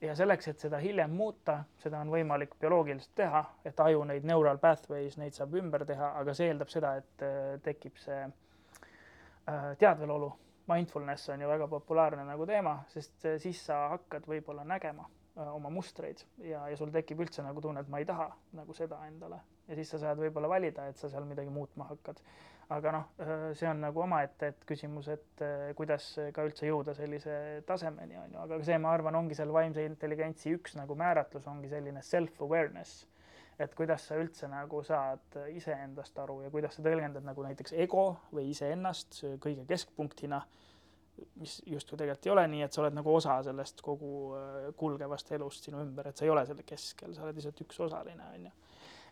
[0.00, 4.60] ja selleks, et seda hiljem muuta, seda on võimalik bioloogiliselt teha, et aju neid neural
[4.62, 10.32] pathways, neid saab ümber teha, aga see eeldab seda, et äh, tekib see äh, teadvelolu.
[10.68, 15.08] Mindfulness on ju väga populaarne nagu teema, sest äh, siis sa hakkad võib-olla nägema
[15.38, 18.26] oma mustreid ja, ja sul tekib üldse nagu tunne, et ma ei taha
[18.58, 22.18] nagu seda endale ja siis sa saad võib-olla valida, et sa seal midagi muutma hakkad
[22.74, 23.04] aga noh,
[23.56, 25.44] see on nagu omaette, et küsimus, et
[25.76, 27.34] kuidas ka üldse jõuda sellise
[27.68, 31.70] tasemeni, on ju, aga see, ma arvan, ongi seal vaimse intelligentsi üks nagu määratlus ongi
[31.72, 33.06] selline self-awareness.
[33.58, 38.04] et kuidas sa üldse nagu saad iseendast aru ja kuidas sa tõlgendad nagu näiteks ego
[38.30, 40.38] või iseennast kõige keskpunktina,
[41.42, 44.12] mis justkui tegelikult ei ole nii, et sa oled nagu osa sellest kogu
[44.78, 48.30] kulgevast elust sinu ümber, et sa ei ole selle keskel, sa oled lihtsalt üks osaline,
[48.36, 48.54] on ju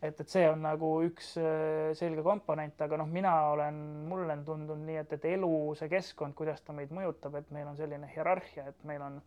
[0.03, 3.81] et, et see on nagu üks äh, selge komponent, aga noh, mina olen,
[4.11, 7.69] mulle on tundunud nii, et, et elu, see keskkond, kuidas ta meid mõjutab, et meil
[7.71, 9.19] on selline hierarhia, et meil on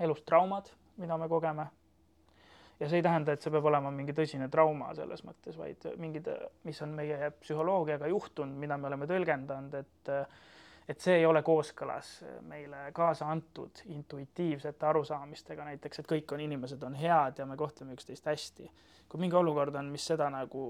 [0.00, 1.68] elus traumad, mida me kogeme.
[2.80, 6.30] ja see ei tähenda, et see peab olema mingi tõsine trauma selles mõttes, vaid mingid,
[6.66, 10.12] mis on meie psühholoogiaga juhtunud, mida me oleme tõlgendanud, et
[10.88, 12.12] et see ei ole kooskõlas
[12.48, 17.94] meile kaasa antud intuitiivsete arusaamistega, näiteks, et kõik on inimesed on head ja me kohtleme
[17.98, 18.70] üksteist hästi.
[19.08, 20.62] kui mingi olukord on, mis seda nagu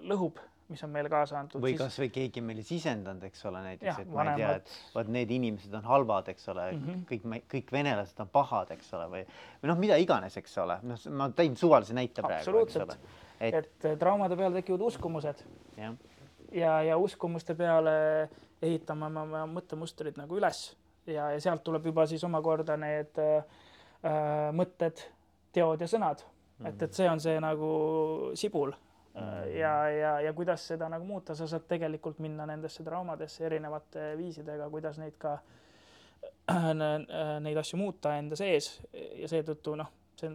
[0.00, 1.62] lõhub mis on meile kaasa antud.
[1.62, 1.80] või siis...
[1.82, 5.74] kasvõi keegi meile sisendanud, eks ole, näiteks, et ma ei tea, et vot need inimesed
[5.80, 7.00] on halvad, eks ole mm, -hmm.
[7.10, 9.24] kõik kõik venelased on pahad, eks ole, või,
[9.62, 12.98] või noh, mida iganes, eks ole, noh, ma tõin suvalise näite praegu, ole.
[13.40, 15.44] et, et eh, traumade peale tekivad uskumused.
[15.76, 15.92] ja,
[16.52, 18.28] ja, ja uskumuste peale
[18.62, 23.42] ehitame me oma mõttemustrid nagu üles ja, ja sealt tuleb juba siis omakorda need äh,
[24.52, 25.00] mõtted,
[25.52, 26.30] teod ja sõnad mm.
[26.64, 26.68] -hmm.
[26.68, 27.70] et, et see on see nagu
[28.34, 28.74] sibul
[29.16, 34.12] Äh, ja, ja, ja kuidas seda nagu muuta, sa saad tegelikult minna nendesse traumadesse erinevate
[34.18, 35.38] viisidega, kuidas neid ka,
[37.46, 40.30] neid asju muuta enda sees ja seetõttu noh, see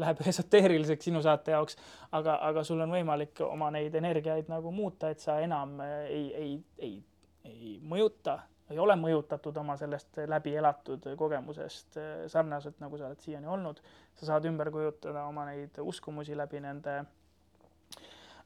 [0.00, 1.76] läheb esoteeriliseks sinu saate jaoks,
[2.12, 5.78] aga, aga sul on võimalik oma neid energiaid nagu muuta, et sa enam
[6.08, 6.96] ei, ei, ei,
[7.44, 8.38] ei mõjuta,
[8.72, 11.98] ei ole mõjutatud oma sellest läbi elatud kogemusest
[12.32, 13.82] sarnaselt, nagu sa oled siiani olnud.
[14.14, 17.02] sa saad ümber kujutada oma neid uskumusi läbi nende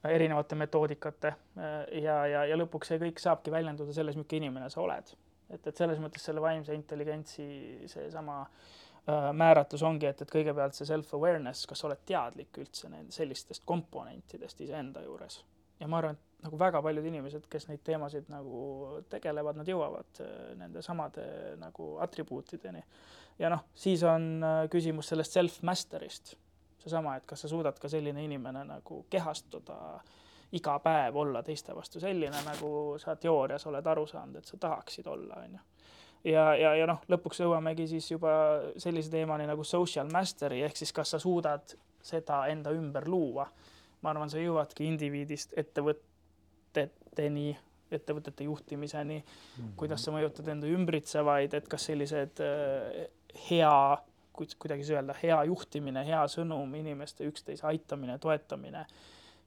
[0.06, 4.80] erinevate metoodikate äh, ja, ja, ja lõpuks see kõik saabki väljenduda selles, milline inimene sa
[4.82, 5.14] oled.
[5.50, 7.46] et, et selles mõttes selle vaimse intelligentsi
[7.90, 13.14] seesama äh, määratlus ongi, et, et kõigepealt see self-awareness, kas sa oled teadlik üldse nende
[13.14, 15.44] sellistest komponentidest iseenda juures.
[15.80, 20.22] ja ma arvan, et nagu väga paljud inimesed, kes neid teemasid nagu tegelevad, nad jõuavad
[20.24, 21.26] äh, nende samade
[21.60, 22.82] nagu atribuutideni.
[23.38, 26.34] ja noh, siis on äh, küsimus sellest self-master'ist
[26.86, 29.76] seesama, et kas sa suudad ka selline inimene nagu kehastuda
[30.56, 32.70] iga päev, olla teiste vastu selline, nagu
[33.02, 35.64] sa teoorias oled aru saanud, et sa tahaksid olla, on ju.
[36.24, 38.32] Ja, ja, ja noh, lõpuks jõuamegi siis juba
[38.80, 41.76] sellise teemani nagu social mastery ehk siis kas sa suudad
[42.06, 43.48] seda enda ümber luua.
[44.02, 47.56] ma arvan, sa jõuadki indiviidist ettevõteteni,
[47.90, 49.72] ettevõtete juhtimiseni mm, -hmm.
[49.76, 53.08] kuidas sa mõjutad enda ümbritsevaid, et kas sellised äh,
[53.48, 53.98] hea
[54.36, 58.84] kuidagi öelda, hea juhtimine, hea sõnum, inimeste üksteise aitamine, toetamine,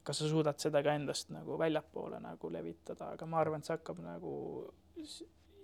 [0.02, 3.76] kas sa suudad seda ka endast nagu väljapoole nagu levitada, aga ma arvan, et see
[3.76, 4.32] hakkab nagu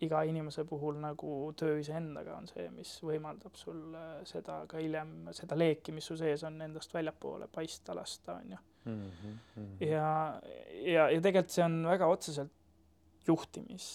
[0.05, 3.97] iga inimese puhul nagu töö iseendaga on see, mis võimaldab sul
[4.29, 8.63] seda ka hiljem, seda leeki, mis su sees on, endast väljapoole paista lasta, on ju.
[8.87, 9.73] Mhm, mhm.
[9.83, 10.11] ja,
[10.85, 12.53] ja, ja tegelikult see on väga otseselt
[13.27, 13.89] juhtimis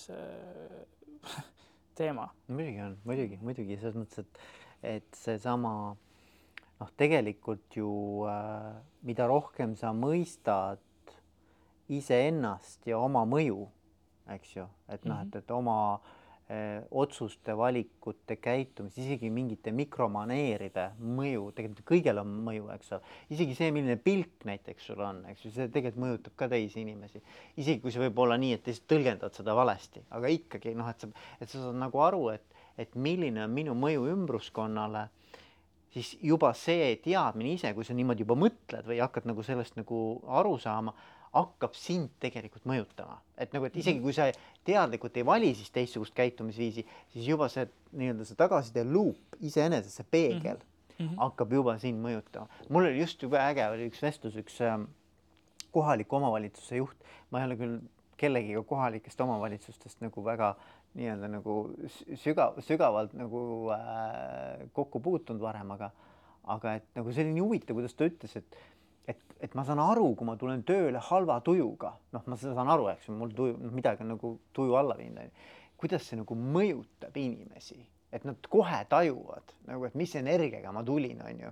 [2.00, 2.28] teema.
[2.48, 4.42] muidugi on, muidugi, muidugi selles mõttes, et
[4.82, 5.74] et seesama
[6.82, 7.92] noh, tegelikult ju
[8.30, 8.74] äh,
[9.06, 10.82] mida rohkem sa mõistad
[11.92, 13.68] iseennast ja oma mõju,
[14.36, 15.78] eks ju, et noh -hmm., et, et oma
[16.50, 23.56] äh, otsuste, valikute, käitumist, isegi mingite mikromaneeride mõju, tegelikult kõigel on mõju, eks ole, isegi
[23.56, 27.24] see, milline pilk näiteks sul on, eks ju, see tegelikult mõjutab ka teisi inimesi,
[27.56, 31.00] isegi kui see võib olla nii, et lihtsalt tõlgendad seda valesti, aga ikkagi noh, et
[31.00, 32.48] sa, et sa saad nagu aru, et
[32.80, 35.08] et milline on minu mõju ümbruskonnale,
[35.92, 40.00] siis juba see teadmine ise, kui sa niimoodi juba mõtled või hakkad nagu sellest nagu
[40.40, 40.94] aru saama,
[41.32, 44.28] hakkab sind tegelikult mõjutama, et nagu, et isegi kui sa
[44.68, 50.10] teadlikult ei vali siis teistsugust käitumisviisi, siis juba see nii-öelda see tagasiside luup iseenesest, see
[50.12, 51.16] peegel mm -hmm.
[51.24, 52.48] hakkab juba sind mõjutama.
[52.70, 54.80] mul oli just jube äge oli üks vestlus, üks äh,
[55.72, 56.98] kohaliku omavalitsuse juht,
[57.30, 57.80] ma ei ole küll
[58.18, 60.56] kellegiga kohalikest omavalitsustest nagu väga
[60.94, 61.56] nii-öelda nagu
[62.20, 65.92] sügav, sügavalt nagu äh, kokku puutunud varem, aga,
[66.44, 68.60] aga et nagu see oli nii huvitav, kuidas ta ütles, et,
[69.08, 72.90] et, et ma saan aru, kui ma tulen tööle halva tujuga, noh, ma saan aru,
[72.94, 75.42] eks ju, mul tuju, noh, midagi on nagu tuju alla viinud,
[75.82, 77.80] kuidas see nagu mõjutab inimesi,
[78.12, 81.52] et nad kohe tajuvad nagu, et mis energiaga ma tulin, onju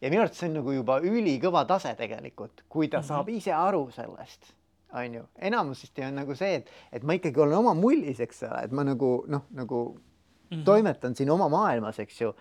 [0.00, 3.08] ja minu arvates see on nagu juba ülikõva tase tegelikult, kui ta mm -hmm.
[3.08, 4.52] saab ise aru sellest
[4.94, 8.60] on ju, enamusesti on nagu see, et, et ma ikkagi olen oma mullis, eks ole,
[8.64, 10.64] et ma nagu noh, nagu mm -hmm.
[10.64, 12.34] toimetan siin oma maailmas, eks ju.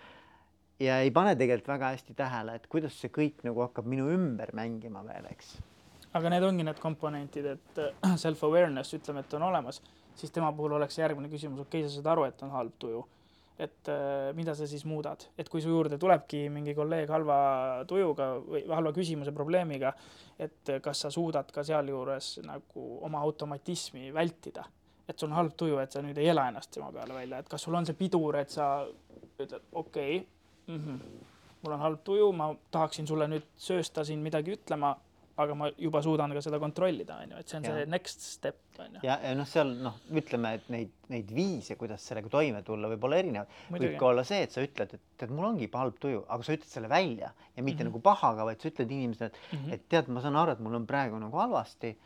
[0.79, 4.53] Ja ei pane tegelikult väga hästi tähele, et kuidas see kõik nagu hakkab minu ümber
[4.57, 5.55] mängima veel, eks.
[6.13, 9.81] aga need ongi need komponentid, et äh, self-awareness, ütleme, et on olemas,
[10.15, 13.03] siis tema puhul oleks järgmine küsimus, okei okay,, sa saad aru, et on halb tuju.
[13.63, 17.35] Et äh, mida sa siis muudad, et kui su juurde tulebki mingi kolleeg halva
[17.87, 19.91] tujuga või halva küsimuse, probleemiga,
[20.41, 24.65] et kas sa suudad ka sealjuures nagu oma automatismi vältida,
[25.05, 27.51] et sul on halb tuju, et sa nüüd ei ela ennast tema peale välja, et
[27.51, 28.87] kas sul on see pidur, et sa
[29.37, 30.32] ütled okei okay,
[30.67, 30.99] mm, -hmm,
[31.63, 34.95] mul on halb tuju, ma tahaksin sulle nüüd söösta siin midagi ütlema,
[35.37, 37.73] aga ma juba suudan ka seda kontrollida, on ju, et see on Ja.
[37.73, 38.99] see next step, on ju.
[39.03, 43.07] ja, ja noh, seal noh, ütleme, et neid, neid viise, kuidas sellega toime tulla, võib
[43.07, 43.47] olla erinevaid.
[43.71, 46.53] võib ka olla see, et sa ütled, et tead, mul ongi halb tuju, aga sa
[46.53, 47.91] ütled selle välja ja mitte mm -hmm.
[47.91, 49.57] nagu pahaga, vaid sa ütled inimesele, et mm.
[49.65, 49.73] -hmm.
[49.73, 51.97] et tead, ma saan aru, et mul on praegu nagu halvasti.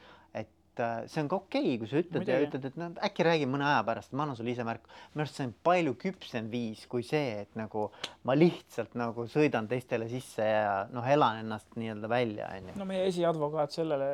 [0.77, 2.47] Et äh, see on ka okei okay,, kui sa ütled ja Muidugi.
[2.47, 4.89] ütled, et noh, äkki räägime mõne aja pärast, ma annan sulle ise märku.
[5.13, 7.87] minu arust see on palju küpsem viis kui see, et nagu
[8.27, 12.79] ma lihtsalt nagu sõidan teistele sisse ja noh, elan ennast nii-öelda välja, onju.
[12.79, 14.11] no meie esiadvokaat sellele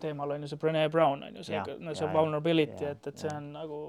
[0.00, 3.06] teemal on ju see Brene Brown on ju see, no see ja, vulnerability, ja, et,
[3.06, 3.38] et see ja.
[3.38, 3.80] on nagu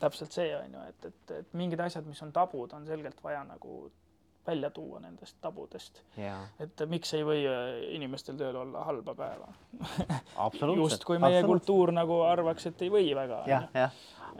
[0.00, 3.42] täpselt see on ju, et, et, et mingid asjad, mis on tabud, on selgelt vaja
[3.48, 3.84] nagu
[4.46, 9.48] välja tuua nendest tabudest, jaa, et miks ei või äh, inimestel tööl olla halba päeva.
[10.82, 13.42] justkui meie kultuur nagu arvaks, et ei või väga.
[13.46, 13.92] jah, jah,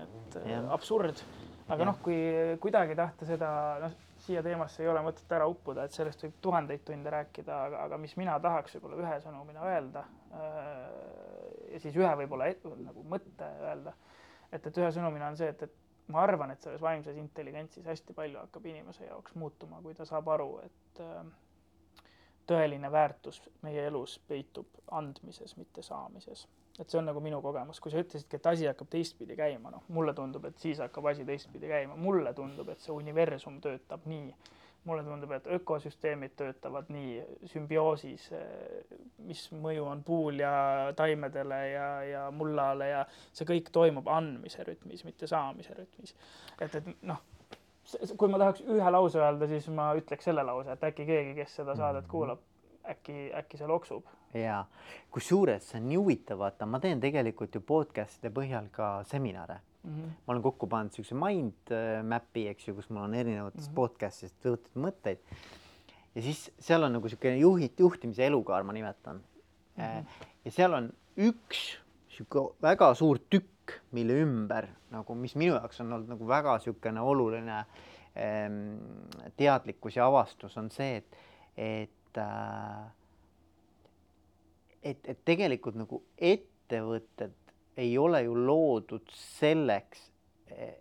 [0.03, 0.49] et Jah.
[0.51, 0.71] jah.
[0.75, 1.23] absurd.
[1.69, 1.87] aga Jah.
[1.93, 2.17] noh, kui
[2.61, 3.51] kuidagi tahta seda,
[3.85, 7.81] noh, siia teemasse ei ole mõtet ära uppuda, et sellest võib tuhandeid tunde rääkida, aga,
[7.89, 13.03] aga mis mina tahaks võib-olla ühe sõnumina öelda äh, ja siis ühe võib-olla et- nagu
[13.11, 13.95] mõtte öelda,
[14.53, 18.15] et, et ühe sõnumina on see, et, et ma arvan, et selles vaimses intelligentsis hästi
[18.17, 21.25] palju hakkab inimese jaoks muutuma, kui ta saab aru, et äh,
[22.47, 26.49] tõeline väärtus meie elus peitub andmises, mitte saamises.
[26.81, 29.83] et see on nagu minu kogemus, kui sa ütlesidki, et asi hakkab teistpidi käima, noh,
[29.93, 34.33] mulle tundub, et siis hakkab asi teistpidi käima, mulle tundub, et see universum töötab nii.
[34.85, 37.21] Mulle tundub, et ökosüsteemid töötavad nii
[37.53, 38.29] sümbioosis,
[39.27, 40.53] mis mõju on puul ja
[40.99, 46.17] taimedele ja, ja mullale ja see kõik toimub andmise rütmis, mitte saamise rütmis.
[46.61, 47.23] et, et noh,
[48.19, 51.57] kui ma tahaks ühe lause öelda, siis ma ütleks selle lause, et äkki keegi, kes
[51.61, 52.43] seda saadet kuulab,
[52.89, 54.11] äkki, äkki see loksub.
[54.35, 54.65] jaa,
[55.15, 59.91] kusjuures see on nii huvitav, vaata, ma teen tegelikult ju podcast'ide põhjal ka seminare mm.
[59.91, 60.11] -hmm.
[60.27, 63.71] ma olen kokku pannud siukse mind äh, map'i, eks ju, kus mul on erinevatest mm
[63.71, 63.77] -hmm.
[63.77, 65.19] podcast'ist võetud mõtteid.
[66.15, 69.83] ja siis seal on nagu siukene juhid, juhtimise elukaar, ma nimetan mm.
[69.83, 70.05] -hmm.
[70.45, 75.93] ja seal on üks sihuke väga suur tükk, mille ümber nagu, mis minu jaoks on
[75.93, 77.65] olnud nagu väga siukene oluline
[78.17, 78.79] ähm,
[79.37, 81.17] teadlikkus ja avastus on see, et,
[81.57, 82.91] et äh,
[84.83, 87.35] et, et tegelikult nagu ettevõtted
[87.77, 90.11] ei ole ju loodud selleks,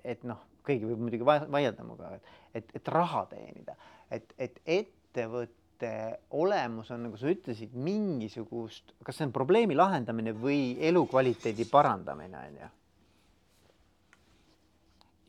[0.04, 3.76] et noh, keegi võib muidugi va- vaielda minuga, et, et, et raha teenida,
[4.12, 5.94] et, et ettevõtte
[6.38, 12.62] olemus on, nagu sa ütlesid, mingisugust, kas see on probleemi lahendamine või elukvaliteedi parandamine, on
[12.66, 12.70] ju?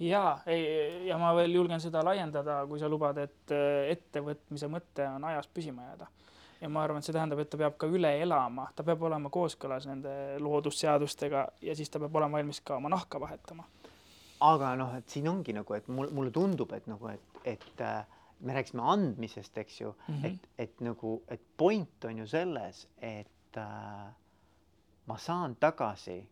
[0.03, 5.07] ja ei, ja ma veel julgen seda laiendada, kui sa lubad, et äh, ettevõtmise mõte
[5.09, 6.09] on ajas püsima jääda.
[6.63, 9.31] Ja ma arvan, et see tähendab, et ta peab ka üle elama, ta peab olema
[9.35, 10.13] kooskõlas nende
[10.45, 13.65] loodusseadustega ja siis ta peab olema valmis ka oma nahka vahetama.
[14.43, 18.05] aga noh, et siin ongi nagu, et mul, mulle tundub, et nagu, et, et äh,
[18.41, 20.15] me rääkisime andmisest, eks ju mm.
[20.15, 20.27] -hmm.
[20.27, 24.13] et, et nagu, et point on ju selles, et äh,
[25.07, 26.29] ma saan tagasi,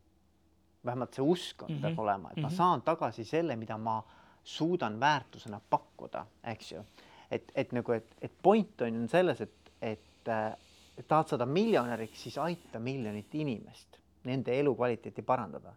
[0.84, 1.80] vähemalt see usk on mm, -hmm.
[1.82, 2.00] peab Mhm.
[2.00, 2.42] olema, et mm -hmm.
[2.42, 2.56] ma Mhm.
[2.56, 4.02] saan tagasi selle, mida ma
[4.44, 6.84] suudan väärtusena pakkuda, eks ju.
[7.30, 9.50] et, et nagu, et, et point on ju selles, et,
[9.82, 10.52] et, äh,
[10.98, 15.72] et tahad saada miljonäriks, siis aita miljonit inimest, nende elukvaliteeti parandada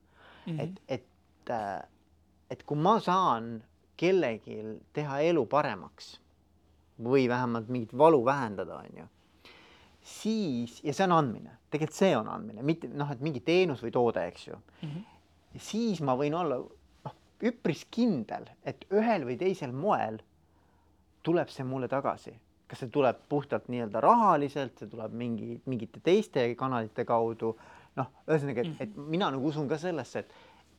[0.45, 0.57] mm.
[0.57, 0.61] -hmm.
[0.61, 1.83] et, et, äh,
[2.49, 3.63] et kui ma saan
[3.97, 4.59] kellelgi
[4.93, 6.19] teha elu paremaks
[7.03, 9.07] või vähemalt mingit valu vähendada, on ju,
[10.01, 13.91] siis, ja see on andmine, tegelikult see on andmine, mitte noh, et mingi teenus või
[13.91, 14.89] toode, eks ju mm.
[14.89, 15.59] -hmm.
[15.59, 16.59] siis ma võin olla
[17.05, 20.19] noh, üpris kindel, et ühel või teisel moel
[21.23, 22.33] tuleb see mulle tagasi,
[22.73, 27.53] kas see tuleb puhtalt nii-öelda rahaliselt, see tuleb mingi mingite teiste kanalite kaudu.
[27.93, 30.33] noh, ühesõnaga, et, et mina nagu usun ka sellesse, et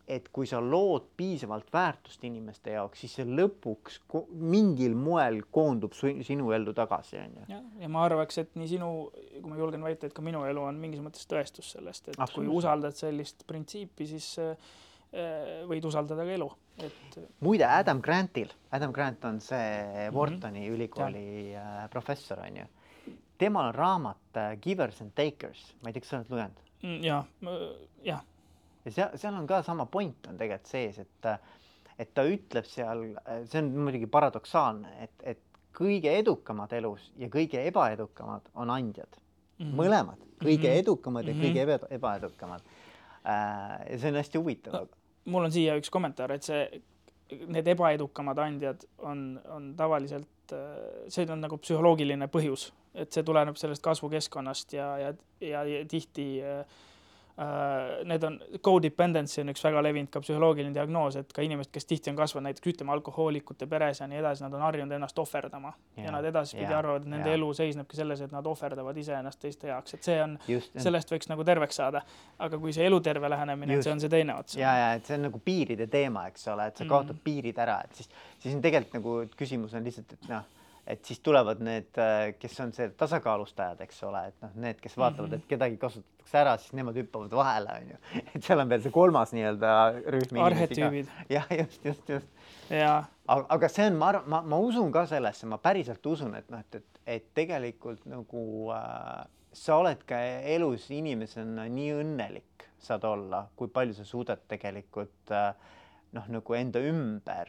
[0.04, 4.02] et kui sa lood piisavalt väärtust inimeste jaoks, siis see lõpuks
[4.37, 7.61] mingil moel koondub su, sinu ellu tagasi, on ju.
[7.80, 8.90] ja, ma arvaks, et nii sinu,
[9.38, 12.50] kui ma julgen väita, et ka minu elu on mingis mõttes tõestus sellest, et kui
[12.52, 14.76] usaldad sellist printsiipi, siis äh,
[15.70, 17.18] võid usaldada ka elu, et.
[17.40, 20.74] muide, Adam Grantil, Adam Grant on see Whartoni mm -hmm.
[20.74, 21.88] ülikooli ja.
[21.90, 22.64] professor, on ju.
[23.38, 26.60] temal on raamat äh, Givers and Takers, ma ei tea, kas sa oled lugenud?
[27.04, 27.24] ja,
[28.02, 28.24] jah
[28.84, 31.28] ja seal, seal on ka sama point on tegelikult sees, et,
[31.98, 33.04] et ta ütleb seal,
[33.48, 39.64] see on muidugi paradoksaalne, et, et kõige edukamad elus ja kõige ebaedukamad on andjad mm.
[39.64, 39.78] -hmm.
[39.80, 40.82] mõlemad, kõige mm -hmm.
[40.84, 41.46] edukamad ja mm -hmm.
[41.46, 42.60] kõige eba, ebaedukamad
[43.24, 43.90] äh,.
[43.90, 44.87] ja see on hästi huvitav no,.
[45.24, 46.81] Mul on siia üks kommentaar, et see,
[47.48, 50.54] need ebaedukamad andjad on, on tavaliselt,
[51.08, 56.29] see on nagu psühholoogiline põhjus, et see tuleneb sellest kasvukeskkonnast ja, ja, ja, ja tihti
[56.44, 56.64] Äh,
[58.04, 62.12] need on, codependency on üks väga levinud ka psühholoogiline diagnoos, et ka inimesed, kes tihti
[62.12, 66.04] on kasvanud näiteks ütleme alkohoolikute peres ja nii edasi, nad on harjunud ennast ohverdama ja,
[66.04, 67.38] ja nad edaspidi ja, arvavad, et nende ja.
[67.40, 70.38] elu seisnebki selles, et nad ohverdavad iseennast teiste heaks, et see on,
[70.87, 72.04] sellest võiks nagu terveks saada.
[72.38, 74.54] aga kui see eluterve lähenemine, see on see teine ots.
[74.60, 77.56] ja, ja et see on nagu piiride teema, eks ole, et sa kaotad mm piirid
[77.62, 78.08] ära, et siis,
[78.42, 80.44] siis on tegelikult nagu küsimus on lihtsalt, et noh
[80.87, 84.96] et siis tulevad need, äh, kes on see tasakaalustajad, eks ole, et noh, need, kes
[85.00, 85.44] vaatavad mm, -hmm.
[85.44, 88.00] et kedagi kasutatakse ära, siis nemad hüppavad vahele, onju.
[88.35, 89.70] et seal on veel see kolmas nii-öelda
[90.16, 90.40] rühm.
[90.44, 91.08] arhetüübid.
[91.30, 92.28] jah, just, just, just.
[92.70, 96.50] aga, aga see on, ma arvan, ma, ma usun ka sellesse, ma päriselt usun, et
[96.52, 98.44] noh, et, et, et tegelikult nagu
[98.76, 100.20] äh, sa oled ka
[100.56, 105.54] elus inimesena nii õnnelik saad olla, kui palju sa suudad tegelikult äh,
[106.12, 107.48] noh, nagu enda ümber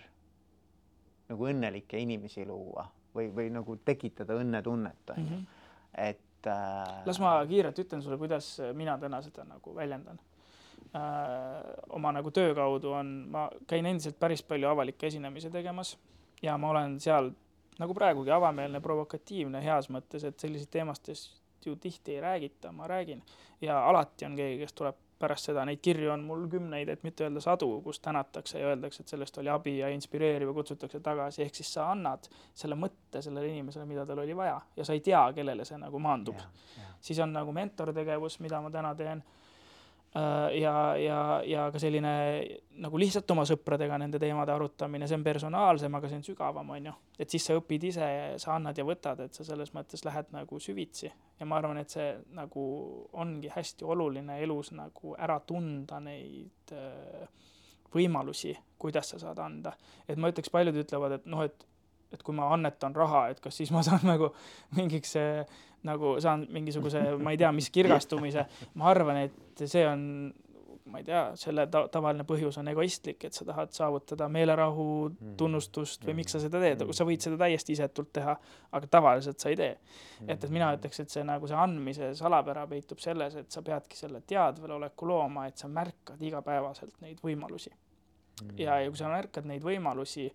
[1.29, 2.86] nagu õnnelikke inimesi luua
[3.16, 5.45] või, või nagu tekitada õnnetunnet on ju -hmm.,
[6.07, 7.05] et äh....
[7.05, 10.20] las ma kiirelt ütlen sulle, kuidas mina täna seda nagu väljendan
[10.95, 11.01] äh,.
[11.89, 15.97] oma nagu töö kaudu on, ma käin endiselt päris palju avalikke esinemisi tegemas
[16.41, 17.32] ja ma olen seal
[17.80, 23.24] nagu praegugi avameelne, provokatiivne heas mõttes, et sellised teemastest ju tihti ei räägita, ma räägin
[23.61, 24.95] ja alati on keegi, kes tuleb
[25.26, 29.03] pärast seda, neid kirju on mul kümneid, et mitte öelda sadu, kus tänatakse ja öeldakse,
[29.03, 33.21] et sellest oli abi ja inspireeriv ja kutsutakse tagasi, ehk siis sa annad selle mõtte
[33.26, 36.39] sellele inimesele, mida tal oli vaja ja sa ei tea, kellele see nagu maandub.
[37.01, 39.23] siis on nagu mentortegevus, mida ma täna teen
[40.16, 42.11] ja, ja, ja ka selline
[42.80, 46.89] nagu lihtsalt oma sõpradega nende teemade arutamine, see on personaalsem, aga see on sügavam, on
[46.89, 46.93] ju.
[47.20, 48.07] et siis sa õpid ise,
[48.41, 51.91] sa annad ja võtad, et sa selles mõttes lähed nagu süvitsi ja ma arvan, et
[51.91, 52.07] see
[52.38, 52.66] nagu
[53.20, 57.28] ongi hästi oluline elus nagu ära tunda neid äh,
[57.95, 59.76] võimalusi, kuidas sa saad anda.
[60.07, 61.68] et ma ütleks, paljud ütlevad, et noh, et
[62.14, 64.32] et kui ma annetan raha, et kas siis ma saan nagu
[64.78, 65.16] mingiks
[65.86, 68.45] nagu saan mingisuguse, ma ei tea, mis kirgastumise.
[68.80, 70.01] ma arvan, et see on,
[70.91, 75.36] ma ei tea, selle ta tavaline põhjus on egoistlik, et sa tahad saavutada meelerahu, mm.
[75.39, 78.36] tunnustust või miks sa seda teed, sa võid seda täiesti isetult teha,
[78.78, 79.72] aga tavaliselt sa ei tee.
[80.28, 83.97] et, et mina ütleks, et see nagu see andmise salapära peitub selles, et sa peadki
[83.99, 87.74] selle teadveloleku looma, et sa märkad igapäevaselt neid võimalusi.
[88.58, 90.30] ja, ja kui sa märkad neid võimalusi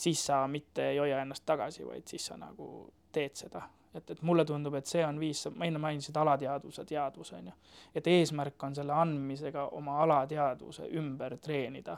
[0.00, 2.70] siis sa mitte ei hoia ennast tagasi, vaid siis sa nagu
[3.12, 3.62] teed seda.
[3.94, 7.54] et, et mulle tundub, et see on viis, ma enne mainisin alateadvuse teadvus, on ju.
[7.94, 11.96] et eesmärk on selle andmisega oma alateadvuse ümber treenida,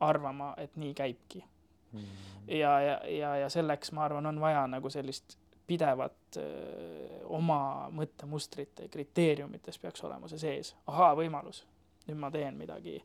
[0.00, 1.44] arvama, et nii käibki
[1.92, 2.00] mm.
[2.00, 2.54] -hmm.
[2.54, 8.88] ja, ja, ja, ja selleks, ma arvan, on vaja nagu sellist pidevat öö, oma mõttemustrite
[8.88, 11.64] kriteeriumites peaks olema see sees, ahaa, võimalus
[12.08, 12.96] nüüd ma teen midagi.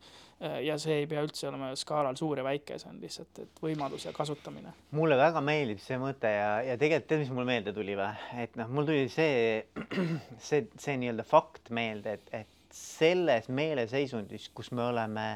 [0.42, 3.62] Äh, ja see ei pea üldse olema skaalal suur ja väike, see on lihtsalt, et
[3.64, 4.74] võimalus ja kasutamine.
[4.98, 8.12] mulle väga meeldib see mõte ja, ja tegelikult tead, mis mul meelde tuli või?
[8.44, 9.66] et noh, mul tuli see,
[10.50, 15.28] see, see nii-öelda fakt meelde, et, et selles meeleseisundis, kus me oleme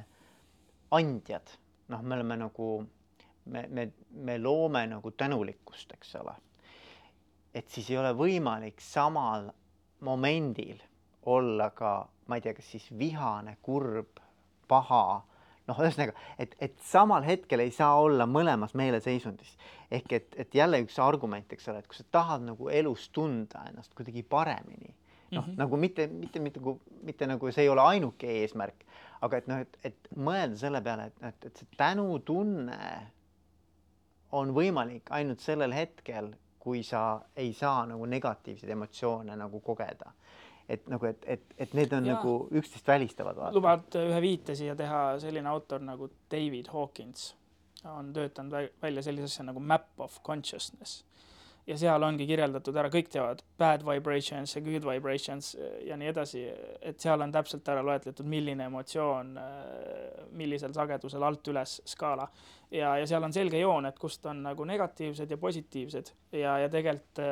[0.97, 1.55] andjad,
[1.93, 2.69] noh, me oleme nagu,
[3.45, 3.87] me, me,
[4.27, 6.37] me loome nagu tänulikkust, eks ole.
[7.53, 9.49] et siis ei ole võimalik samal
[10.07, 10.79] momendil
[11.25, 14.21] olla ka ma ei tea, kas siis vihane, kurb,
[14.71, 15.03] paha,
[15.67, 19.57] noh, ühesõnaga, et, et samal hetkel ei saa olla mõlemas meeleseisundis.
[19.91, 23.65] ehk et, et jälle üks argument, eks ole, et kui sa tahad nagu elus tunda
[23.69, 24.93] ennast kuidagi paremini,
[25.31, 25.57] noh mm -hmm.
[25.57, 26.59] nagu mitte, mitte, mitte,
[27.03, 28.85] mitte nagu see ei ole ainuke eesmärk,
[29.21, 33.11] aga et noh, et, et mõelda selle peale, et, et, et see tänutunne
[34.31, 40.13] on võimalik ainult sellel hetkel, kui sa ei saa nagu negatiivseid emotsioone nagu kogeda
[40.69, 42.15] et nagu, et, et, et need on ja.
[42.15, 43.39] nagu üksteist välistavad.
[43.53, 47.31] lubad ühe viite siia teha, selline autor nagu David Hawkins
[47.89, 51.01] on töötanud välja sellise asja nagu map of consciousness
[51.67, 55.53] ja seal ongi kirjeldatud ära, kõik teavad bad vibrations ja good vibrations
[55.85, 56.45] ja nii edasi,
[56.81, 59.35] et seal on täpselt ära loetletud, milline emotsioon,
[60.37, 62.27] millisel sagedusel alt üles skaala.
[62.71, 66.69] ja, ja seal on selge joon, et kust on nagu negatiivsed ja positiivsed ja, ja
[66.69, 67.23] tegelikult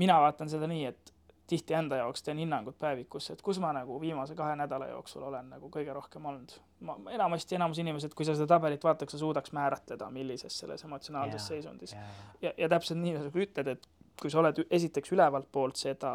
[0.00, 1.14] mina vaatan seda nii, et
[1.50, 5.50] tihti enda jaoks teen hinnangut päevikusse, et kus ma nagu viimase kahe nädala jooksul olen
[5.54, 6.56] nagu kõige rohkem olnud.
[6.86, 11.40] ma enamasti, enamus inimesed, kui sa seda tabelit vaataks, sa suudaks määratleda, millises selles emotsionaalses
[11.40, 11.92] yeah, seisundis.
[11.92, 12.22] yeah..
[12.42, 13.88] ja, ja täpselt nii, nagu sa ütled, et
[14.20, 16.12] kui sa oled esiteks ülevalt poolt seda,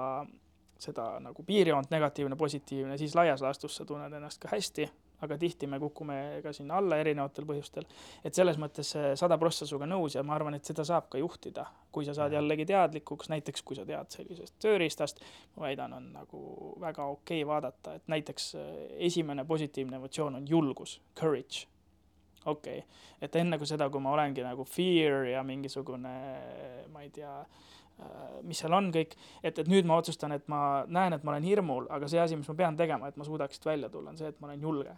[0.80, 4.90] seda nagu piirjoont, negatiivne, positiivne, siis laias laastus sa tunned ennast ka hästi
[5.22, 7.86] aga tihti me kukume ka sinna alla erinevatel põhjustel.
[8.24, 11.66] et selles mõttes sada prossa sinuga nõus ja ma arvan, et seda saab ka juhtida,
[11.92, 15.22] kui sa saad jällegi teadlikuks, näiteks kui sa tead sellisest tööriistast,
[15.56, 18.74] ma väidan, on nagu väga okei okay vaadata, et näiteks äh,
[19.10, 21.68] esimene positiivne emotsioon on julgus, courage
[22.46, 22.90] okei okay.,
[23.22, 26.16] et enne kui seda, kui ma olengi nagu fear ja mingisugune,
[26.94, 27.34] ma ei tea,
[28.46, 31.48] mis seal on kõik, et, et nüüd ma otsustan, et ma näen, et ma olen
[31.48, 34.20] hirmul, aga see asi, mis ma pean tegema, et ma suudaks siit välja tulla, on
[34.20, 34.98] see, et ma olen julge.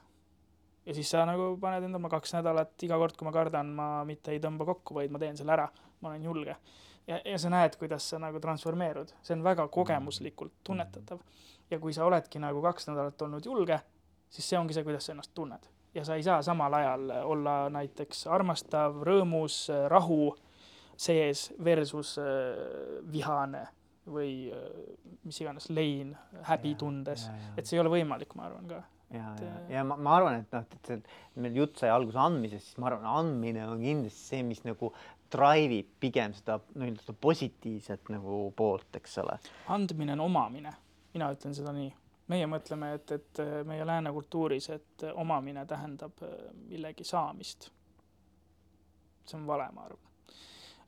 [0.87, 3.87] ja siis sa nagu paned endale, ma kaks nädalat iga kord, kui ma kardan, ma
[4.07, 5.67] mitte ei tõmba kokku, vaid ma teen selle ära,
[6.01, 6.57] ma olen julge.
[7.07, 11.21] ja, ja sa näed, kuidas sa nagu transformeerud, see on väga kogemuslikult tunnetatav.
[11.69, 13.79] ja kui sa oledki nagu kaks nädalat olnud julge,
[14.29, 17.69] siis see ongi see, kuidas sa ennast tunned ja sa ei saa samal ajal olla
[17.73, 20.35] näiteks armastav, rõõmus, rahu
[20.97, 23.67] sees versus äh, vihane
[24.07, 24.69] või äh,
[25.27, 26.13] mis iganes lein
[26.47, 27.27] häbi tundes,
[27.57, 28.81] et see ei ole võimalik, ma arvan ka.
[29.13, 32.71] ja, ja, ja ma, ma arvan, et noh, et see, meil jutt sai alguse andmisest,
[32.71, 34.93] siis ma arvan, andmine on kindlasti see, mis nagu
[35.31, 39.37] drive ib pigem seda nii-öelda positiivset nagu poolt, eks ole.
[39.75, 40.73] andmine on omamine,
[41.13, 41.91] mina ütlen seda nii
[42.31, 46.35] meie mõtleme, et, et meie lääne kultuuris, et omamine tähendab äh,
[46.67, 47.71] millegi saamist.
[49.27, 50.06] see on vale, ma arvan.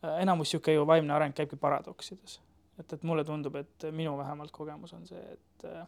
[0.04, 2.42] Äh, enamus niisugune ju vaimne areng käibki paradoksides.
[2.80, 5.88] et, et mulle tundub, et minu vähemalt kogemus on see, et äh,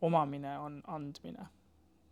[0.00, 1.46] omamine on andmine.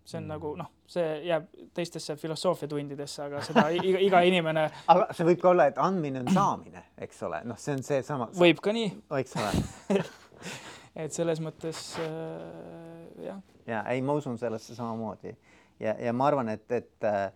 [0.04, 0.28] see on mm.
[0.28, 5.48] nagu noh, see jääb teistesse filosoofiatundidesse, aga seda iga, iga inimene aga see võib ka
[5.54, 8.28] olla, et andmine on saamine, eks ole, noh, see on seesama.
[8.44, 8.92] võib ka nii.
[9.22, 10.04] eks ole
[11.06, 13.40] et selles mõttes äh, jah.
[13.66, 15.32] ja ei, ma usun sellesse samamoodi
[15.80, 17.30] ja, ja ma arvan, et, et äh,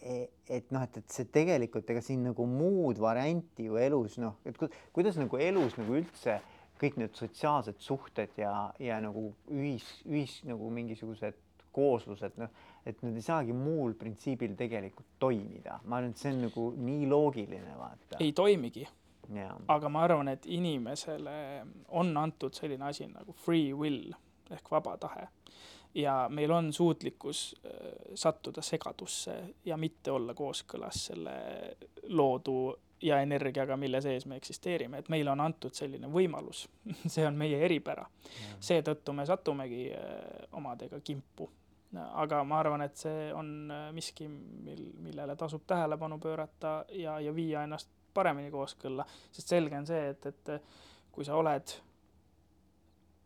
[0.00, 4.56] et noh, et, et see tegelikult ega siin nagu muud varianti ju elus noh, et
[4.94, 6.38] kuidas nagu elus nagu üldse
[6.80, 11.36] kõik need sotsiaalsed suhted ja, ja nagu ühis, ühis nagu mingisugused
[11.76, 12.48] kooslused, noh,
[12.88, 15.78] et need ei saagi muul printsiibil tegelikult toimida.
[15.84, 18.18] ma arvan, et see on nagu nii loogiline, vaata.
[18.24, 18.88] ei toimigi
[19.68, 21.36] aga ma arvan, et inimesele
[21.88, 24.10] on antud selline asi nagu free will
[24.50, 25.28] ehk vaba tahe.
[25.94, 27.72] Ja meil on suutlikkus äh,
[28.14, 29.34] sattuda segadusse
[29.64, 31.34] ja mitte olla kooskõlas selle
[32.08, 36.66] loodu ja energiaga, mille sees me eksisteerime, et meile on antud selline võimalus
[37.14, 38.06] see on meie eripära.
[38.60, 41.50] seetõttu me satumegi äh, omadega kimpu.
[42.12, 47.34] aga ma arvan, et see on äh, miski, mil, millele tasub tähelepanu pöörata ja, ja
[47.34, 50.56] viia ennast paremini kooskõlla, sest selge on see, et, et
[51.12, 51.74] kui sa oled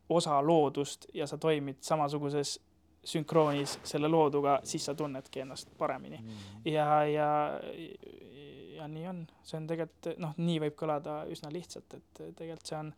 [0.09, 2.61] osa loodust ja sa toimid samasuguses
[3.05, 6.19] sünkroonis selle looduga, siis sa tunnedki ennast paremini.
[6.19, 6.31] Mm..
[6.65, 7.29] ja, ja,
[8.77, 12.81] ja nii on, see on tegelikult noh, nii võib kõlada üsna lihtsalt, et tegelikult see
[12.81, 12.93] on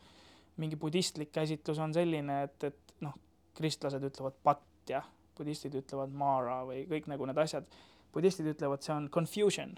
[0.63, 3.17] mingi budistlik käsitlus on selline, et, et noh,
[3.59, 5.03] kristlased ütlevad patt ja
[5.37, 7.67] budistid ütlevad mara või kõik nagu need asjad.
[8.15, 9.75] budistid ütlevad, see on confusion.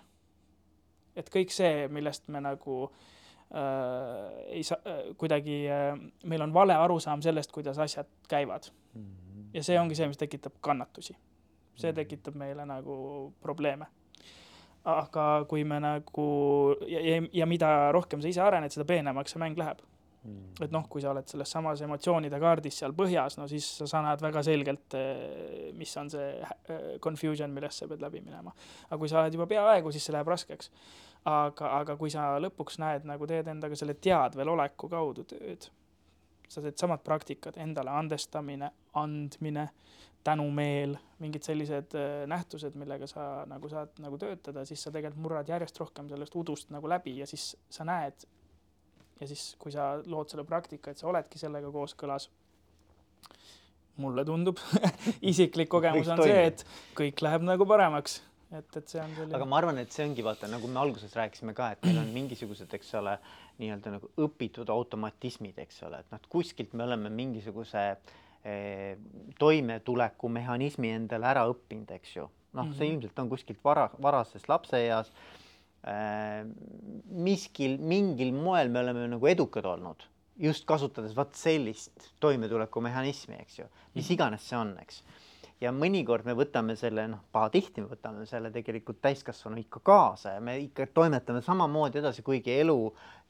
[1.18, 3.17] Et kõik see, millest me nagu äh,
[4.48, 8.62] ei saa äh, kuidagi äh,, meil on vale arusaam sellest, kuidas asjad käivad.
[8.94, 9.48] -hmm.
[9.54, 11.16] ja see ongi see, mis tekitab kannatusi.
[11.76, 11.94] see mhm.
[11.94, 13.86] tekitab meile nagu probleeme.
[14.84, 16.28] aga kui me nagu
[16.86, 19.78] ja, ja, ja mida rohkem sa ise arened, seda peenemaks see mäng läheb
[20.28, 20.62] mm..
[20.64, 24.22] et noh, kui sa oled selles samas emotsioonide kaardis seal põhjas, no siis sa, näed
[24.24, 24.96] väga selgelt,
[25.78, 26.30] mis on see
[27.04, 28.54] confusion, millest sa pead läbi minema.
[28.88, 30.72] aga kui sa oled juba peaaegu, siis see läheb raskeks.
[31.24, 35.68] Aga, aga kui sa lõpuks näed, nagu teed endaga selle teadvel oleku kaudu tööd,
[36.48, 39.68] sa teed samad praktikad, endale andestamine, andmine,
[40.24, 45.48] tänumeel, mingid sellised eh, nähtused, millega sa nagu saad nagu töötada, siis sa tegelikult murrad
[45.48, 48.26] järjest rohkem sellest udust nagu läbi ja siis sa näed
[49.20, 52.28] ja siis, kui sa lood selle praktika, et sa oledki sellega kooskõlas,
[53.98, 54.60] mulle tundub
[55.32, 56.64] isiklik kogemus on see, et
[56.98, 58.20] kõik läheb nagu paremaks
[58.52, 59.34] et, et see on selline.
[59.36, 62.12] aga ma arvan, et see ongi vaata, nagu me alguses rääkisime ka, et meil on
[62.14, 63.18] mingisugused, eks ole,
[63.58, 68.94] nii-öelda nagu õpitud automatismid, eks ole, et noh, kuskilt me oleme mingisuguse eh,
[69.38, 72.28] toimetulekumehhanismi endale ära õppinud, eks ju.
[72.52, 72.94] noh mm -hmm., see mhm.
[72.94, 75.12] ilmselt on kuskilt vara, varases lapseeas
[75.86, 76.42] Äh,
[77.14, 80.02] miskil, mingil moel me oleme nagu edukad olnud,
[80.42, 84.16] just kasutades vot sellist toimetulekumehhanismi, eks ju, mis mhm.
[84.16, 85.04] iganes see on, eks
[85.60, 90.42] ja mõnikord me võtame selle, noh, pahatihti me võtame selle tegelikult täiskasvanu ikka kaasa ja
[90.44, 92.76] me ikka toimetame samamoodi edasi, kuigi elu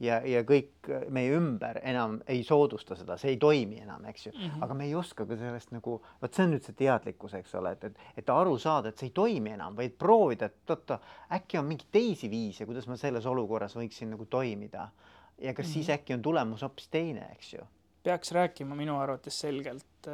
[0.05, 4.33] ja, ja kõik meie ümber enam ei soodusta seda, see ei toimi enam, eks ju
[4.35, 4.43] mm.
[4.43, 4.65] -hmm.
[4.67, 7.73] aga me ei oska ka sellest nagu, vot see on nüüd see teadlikkus, eks ole,
[7.77, 11.01] et, et, et aru saada, et see ei toimi enam, vaid proovida, et oota,
[11.33, 14.91] äkki on mingeid teisi viise, kuidas ma selles olukorras võiksin nagu toimida.
[15.39, 15.75] ja kas mm -hmm.
[15.75, 17.65] siis äkki on tulemus hoopis teine, eks ju
[18.03, 20.07] peaks rääkima minu arvates selgelt,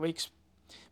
[0.00, 0.30] võiks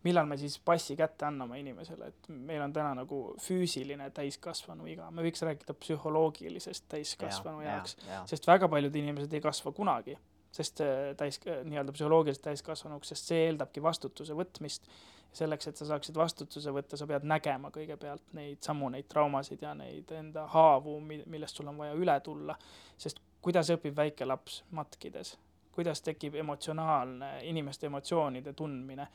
[0.07, 5.11] millal me siis passi kätte anname inimesele, et meil on täna nagu füüsiline täiskasvanu iga,
[5.15, 7.97] me võiks rääkida psühholoogilisest täiskasvanu ja, jaoks,
[8.31, 10.17] sest väga paljud inimesed ei kasva kunagi,
[10.55, 14.91] sest äh, täis, äh, nii-öelda psühholoogiliselt täiskasvanuks, sest see eeldabki vastutuse võtmist.
[15.31, 19.77] selleks, et sa saaksid vastutuse võtta, sa pead nägema kõigepealt neid samu, neid traumasid ja
[19.79, 22.57] neid enda haavu, millest sul on vaja üle tulla.
[22.99, 25.37] sest kuidas õpib väike laps matkides,
[25.73, 29.07] kuidas tekib emotsionaalne, inimeste emotsioonide tundmine.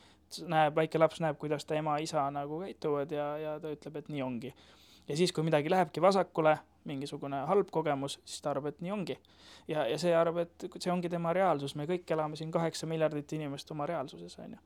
[0.47, 4.21] näeb, väike laps näeb, kuidas ta ema-isa nagu käituvad ja, ja ta ütleb, et nii
[4.21, 4.53] ongi.
[5.07, 9.19] ja siis, kui midagi lähebki vasakule, mingisugune halb kogemus, siis ta arvab, et nii ongi.
[9.67, 13.33] ja, ja see arvab, et see ongi tema reaalsus, me kõik elame siin kaheksa miljardit
[13.33, 14.61] inimest oma reaalsuses, on ju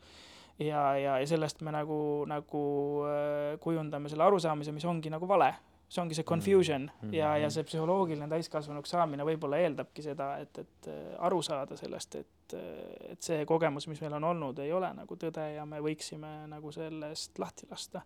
[0.60, 2.64] ja, ja, ja sellest me nagu, nagu
[3.08, 5.54] äh, kujundame selle arusaamise, mis ongi nagu vale.
[5.90, 7.16] See ongi see confusion mm -hmm.
[7.16, 12.16] ja, ja see psühholoogiline täiskasvanuks saamine võib-olla eeldabki seda, et, et äh, aru saada sellest,
[12.16, 15.82] et, äh, et see kogemus, mis meil on olnud, ei ole nagu tõde ja me
[15.82, 18.02] võiksime nagu sellest lahti lasta.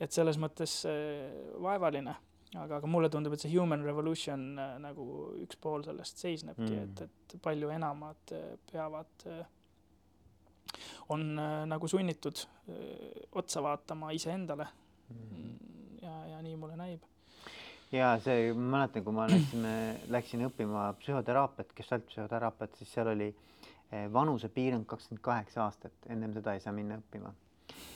[0.00, 0.86] et selles mõttes
[1.62, 2.14] vaevaline
[2.58, 5.04] aga, aga mulle tundub, et see human revolution nagu
[5.42, 7.02] üks pool sellest seisnebki mm., et,
[7.34, 8.34] et palju enamad
[8.72, 9.44] peavad äh,
[11.08, 12.76] on äh, nagu sunnitud äh,
[13.32, 14.66] otsa vaatama iseendale
[15.08, 15.58] mm..
[16.02, 17.02] Ja, ja nii mulle näib.
[17.92, 19.76] ja see, ma mäletan, kui ma läksime,
[20.12, 26.64] läksin õppima psühhoteraapiat, gestaltpsühhoteraapiat, siis seal oli eh, vanusepiirang kakskümmend kaheksa aastat, ennem seda ei
[26.64, 27.32] saa minna õppima.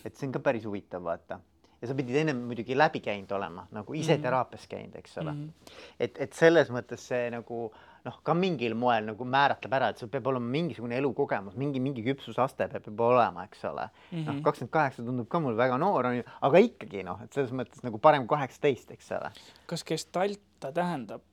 [0.04, 1.40] et see on ka päris huvitav, vaata
[1.80, 4.22] ja sa pidid ennem muidugi läbi käinud olema nagu ise mm -hmm.
[4.22, 5.44] teraapias käinud, eks ole mm.
[5.44, 5.72] -hmm.
[6.00, 7.72] et, et selles mõttes see nagu
[8.06, 12.04] noh, ka mingil moel nagu määratleb ära, et sul peab olema mingisugune elukogemus, mingi, mingi
[12.06, 14.26] küpsusaste peab juba olema, eks ole mm -hmm..
[14.28, 17.54] noh, kakskümmend kaheksa tundub ka mul väga noor, on ju, aga ikkagi noh, et selles
[17.56, 19.32] mõttes nagu parem kaheksateist, eks ole.
[19.66, 21.24] kas gestalt ta tähendab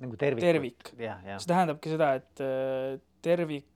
[0.00, 0.44] nagu tervik?
[0.44, 0.92] tervik.
[0.96, 3.66] see tähendabki seda, et äh, tervik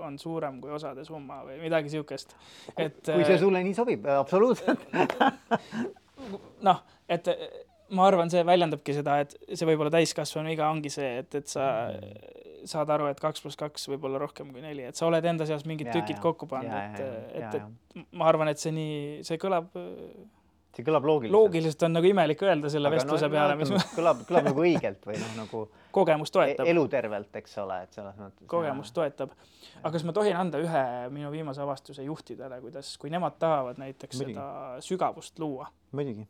[0.00, 2.36] on suurem kui osade summa või midagi siukest,
[2.76, 3.00] et.
[3.04, 4.84] kui see äh, sulle nii sobib, absoluutselt
[6.68, 7.28] noh, et
[7.92, 11.66] ma arvan, see väljendabki seda, et see võib-olla täiskasvanu iga ongi see, et, et sa
[12.68, 15.46] saad aru, et kaks pluss kaks võib olla rohkem kui neli, et sa oled enda
[15.48, 18.96] seas mingid ja, tükid ja, kokku pannud, et, et, et ma arvan, et see nii,
[19.26, 19.68] see kõlab
[20.74, 21.36] see kõlab loogiliselt.
[21.36, 25.04] loogiliselt on nagu imelik öelda selle Aga vestluse no, peale, mis kõlab, kõlab nagu õigelt
[25.06, 25.60] või noh, nagu
[25.94, 26.66] kogemus toetab.
[26.72, 28.46] elutervelt, eks ole, et selles mõttes.
[28.50, 28.96] kogemus ja.
[28.98, 29.36] toetab.
[29.82, 34.18] aga kas ma tohin anda ühe minu viimase avastuse juhtidele, kuidas, kui nemad tahavad näiteks
[34.18, 34.34] Mõdigi.
[34.34, 35.70] seda sügavust luua?
[35.94, 36.26] muidugi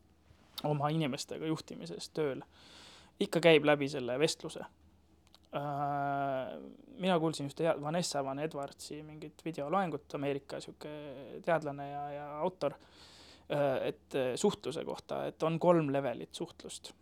[0.65, 2.43] oma inimestega juhtimises tööl,
[3.21, 4.65] ikka käib läbi selle vestluse.
[5.55, 6.59] Äh,
[6.99, 10.91] mina kuulsin just Vanessa Van Edwardsi mingit videoloengut, Ameerika sihuke
[11.47, 16.93] teadlane ja, ja autor, äh, et äh, suhtluse kohta, et on kolm levelit suhtlust.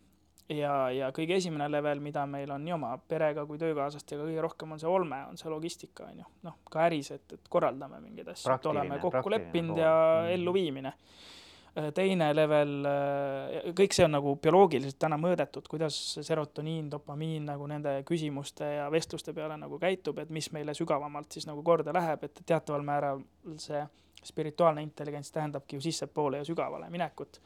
[0.49, 4.75] Ja, ja kõige esimene level, mida meil on nii oma perega kui töökaaslastega kõige rohkem
[4.75, 8.33] on see olme, on see logistika on ju, noh ka äris, et, et korraldame mingeid
[8.35, 10.33] asju, et oleme kokku leppinud ja mm.
[10.35, 10.93] elluviimine.
[10.93, 11.33] Äh,
[11.73, 17.95] teine level, äh, kõik see on nagu bioloogiliselt täna mõõdetud, kuidas serotoniin, dopamiin nagu nende
[18.05, 22.43] küsimuste ja vestluste peale nagu käitub, et mis meile sügavamalt siis nagu korda läheb, et
[22.45, 23.23] teataval määral
[23.57, 23.81] see
[24.23, 27.41] spirituaalne intelligents tähendabki ju sissepoole ja sügavale minekut.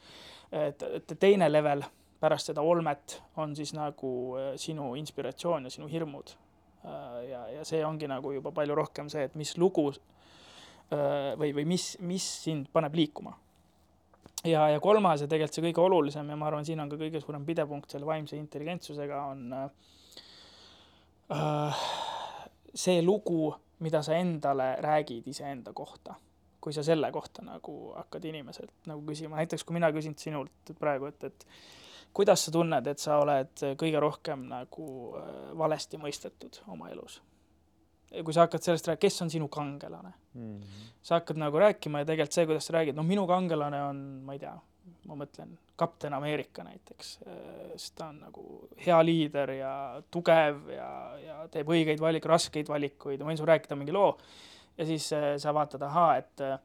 [0.52, 1.82] et, et teine level
[2.20, 6.36] pärast seda olmet on siis nagu äh, sinu inspiratsioon ja sinu hirmud.
[7.28, 9.90] ja, ja see ongi nagu juba palju rohkem see, et mis lugu
[11.36, 13.34] või, või mis, mis sind paneb liikuma
[14.44, 17.20] ja, ja kolmas ja tegelikult see kõige olulisem ja ma arvan, siin on ka kõige
[17.22, 19.70] suurem pidepunkt selle vaimse intelligentsusega on äh,
[22.74, 26.14] see lugu, mida sa endale räägid iseenda kohta.
[26.60, 31.06] kui sa selle kohta nagu hakkad inimeselt nagu küsima, näiteks kui mina küsin sinult praegu,
[31.06, 31.46] et, et
[32.12, 34.86] kuidas sa tunned, et sa oled kõige rohkem nagu
[35.16, 37.22] äh, valesti mõistetud oma elus?
[38.08, 40.56] Kui sa hakkad sellest rääkima, kes on sinu kangelane mm.
[40.56, 40.90] -hmm.
[41.02, 44.36] sa hakkad nagu rääkima ja tegelikult see, kuidas sa räägid, noh, minu kangelane on, ma
[44.36, 44.56] ei tea,
[45.08, 47.18] ma mõtlen kapten Ameerika näiteks,
[47.76, 48.44] sest ta on nagu
[48.86, 49.72] hea liider ja
[50.10, 50.90] tugev ja,
[51.22, 54.16] ja teeb õigeid valik-, raskeid valikuid ja ma võin sulle rääkida mingi loo
[54.78, 56.58] ja siis äh, sa vaatad, ahaa, et äh,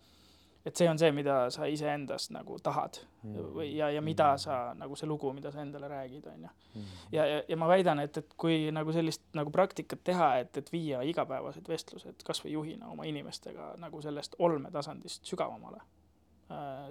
[0.65, 4.43] et see on see, mida sa iseendast nagu tahad või ja, ja mida mm.
[4.43, 6.51] sa nagu see lugu, mida sa endale räägid, on ju.
[6.73, 6.85] Mm.
[7.11, 10.71] ja, ja, ja ma väidan, et, et kui nagu sellist nagu praktikat teha, et, et
[10.71, 15.83] viia igapäevased vestlused kasvõi juhina oma inimestega nagu sellest olmetasandist sügavamale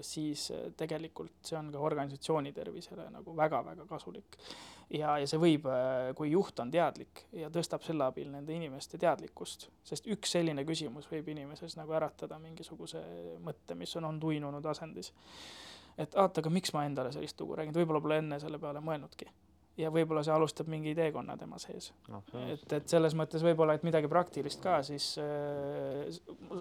[0.00, 4.38] siis äh, tegelikult see on ka organisatsiooni tervisele nagu väga-väga kasulik.
[4.90, 8.98] ja, ja see võib, äh, kui juht on teadlik ja tõstab selle abil nende inimeste
[9.02, 13.02] teadlikkust, sest üks selline küsimus võib inimeses nagu äratada mingisuguse
[13.44, 15.12] mõtte, mis on olnud uinunud asendis.
[15.98, 19.30] et vaata, aga miks ma endale sellist lugu räägin, võib-olla pole enne selle peale mõelnudki
[19.80, 22.22] ja võib-olla see alustab mingi teekonna tema sees no,.
[22.44, 26.10] et, et selles mõttes võib-olla, et midagi praktilist ka, siis äh,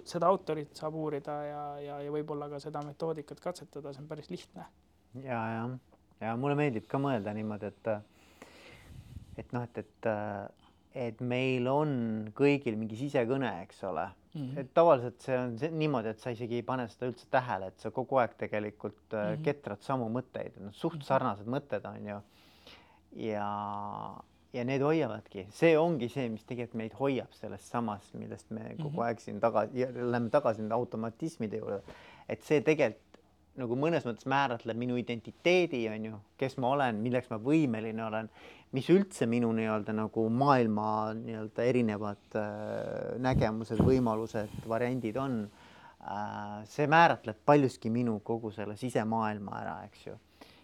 [0.08, 4.32] seda autorit saab uurida ja, ja, ja võib-olla ka seda metoodikat katsetada, see on päris
[4.32, 4.66] lihtne.
[5.20, 5.68] ja, ja,
[6.24, 7.92] ja mulle meeldib ka mõelda niimoodi, et
[9.40, 10.10] et noh, et, et,
[11.08, 11.94] et meil on
[12.36, 14.40] kõigil mingi sisekõne, eks ole mm.
[14.40, 14.58] -hmm.
[14.60, 17.80] et tavaliselt see on see, niimoodi, et sa isegi ei pane seda üldse tähele, et
[17.80, 19.44] sa kogu aeg tegelikult mm -hmm.
[19.44, 21.08] ketrad samu mõtteid, noh suht mhm.
[21.08, 22.20] sarnased mõtted on ju
[23.16, 23.46] ja,
[24.52, 28.90] ja need hoiavadki, see ongi see, mis tegelikult meid hoiab sellest samast, millest me kogu
[28.90, 29.06] mm -hmm.
[29.06, 31.82] aeg siin tagasi, lähme tagasi nende automatismide juurde.
[32.28, 33.12] et see tegelikult
[33.60, 38.30] nagu mõnes mõttes määratleb minu identiteedi, on ju, kes ma olen, milleks ma võimeline olen,
[38.72, 45.50] mis üldse minu nii-öelda nagu maailma nii-öelda erinevad äh, nägemused, võimalused, variandid on
[46.00, 46.64] äh,.
[46.64, 50.16] see määratleb paljuski minu kogu selle sisemaailma ära, eks ju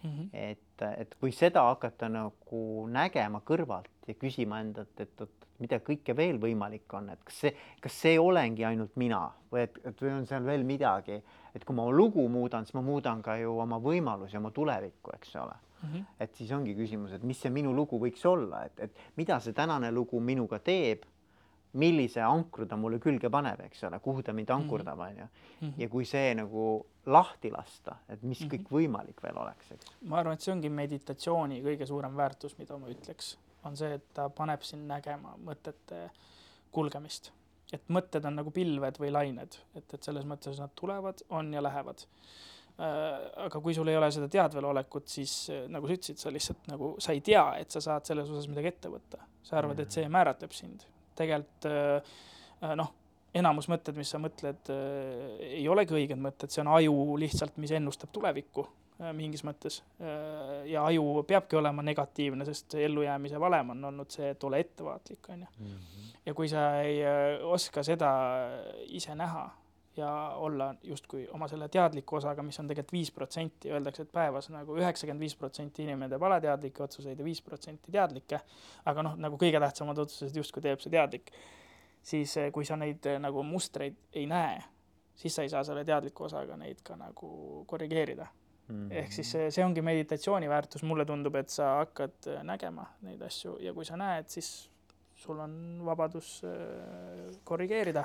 [0.02, 0.10] mm.
[0.10, 0.28] -hmm.
[0.32, 6.16] et, et kui seda hakata nagu nägema kõrvalt ja küsima endalt, et oot, mida kõike
[6.16, 10.12] veel võimalik on, et kas see, kas see olengi ainult mina või et, et või
[10.20, 11.22] on seal veel midagi,
[11.54, 15.36] et kui ma lugu muudan, siis ma muudan ka ju oma võimalusi, oma tulevikku, eks
[15.36, 15.88] ole mm.
[15.92, 16.04] -hmm.
[16.20, 19.52] et siis ongi küsimus, et mis see minu lugu võiks olla, et, et mida see
[19.52, 21.06] tänane lugu minuga teeb
[21.72, 25.26] millise ankru ta mulle külge paneb, eks ole, kuhu ta mind ankurdab, on ju.
[25.60, 25.72] Mhm.
[25.78, 28.74] ja kui see nagu lahti lasta, et mis kõik mhm.
[28.74, 29.94] võimalik veel oleks, eks.
[30.10, 33.36] ma arvan, et see ongi meditatsiooni kõige suurem väärtus, mida ma ütleks,
[33.68, 36.08] on see, et ta paneb sind nägema mõtete
[36.74, 37.32] kulgemist.
[37.72, 41.60] et mõtted on nagu pilved või lained, et, et selles mõttes nad tulevad, on ja
[41.64, 42.04] lähevad
[42.80, 42.86] äh,
[43.44, 46.94] aga kui sul ei ole seda teadvelolekut, siis äh, nagu sa ütlesid, sa lihtsalt nagu,
[47.02, 49.20] sa ei tea, et sa saad selles osas midagi ette võtta.
[49.42, 50.86] sa arvad, et see määratleb sind
[51.18, 52.16] tegelikult äh,
[52.78, 52.94] noh,
[53.34, 57.74] enamus mõtted, mis sa mõtled, äh, ei olegi õiged mõtted, see on aju lihtsalt, mis
[57.76, 59.82] ennustab tulevikku äh, mingis mõttes.
[60.68, 65.46] ja aju peabki olema negatiivne, sest ellujäämise valem on olnud see, et ole ettevaatlik, on
[65.46, 65.54] ju.
[65.60, 66.12] Mhm.
[66.26, 67.00] ja kui sa ei
[67.42, 68.10] oska seda
[68.88, 69.48] ise näha
[69.98, 74.48] ja olla justkui oma selle teadliku osaga, mis on tegelikult viis protsenti, öeldakse, et päevas
[74.54, 78.40] nagu üheksakümmend viis protsenti inimene teeb alateadlikke otsuseid ja viis protsenti teadlikke,
[78.90, 81.32] aga noh, nagu kõige tähtsamad otsused justkui teeb see teadlik,
[82.02, 84.62] siis eh, kui sa neid eh, nagu mustreid ei näe,
[85.18, 88.26] siis sa ei saa selle teadliku osaga neid ka nagu korrigeerida
[88.68, 88.74] mm.
[88.74, 88.96] -hmm.
[89.02, 93.22] ehk siis see, see ongi meditatsiooni väärtus, mulle tundub, et sa hakkad eh, nägema neid
[93.22, 94.70] asju ja kui sa näed, siis
[95.18, 96.42] sul on vabadus
[97.44, 98.04] korrigeerida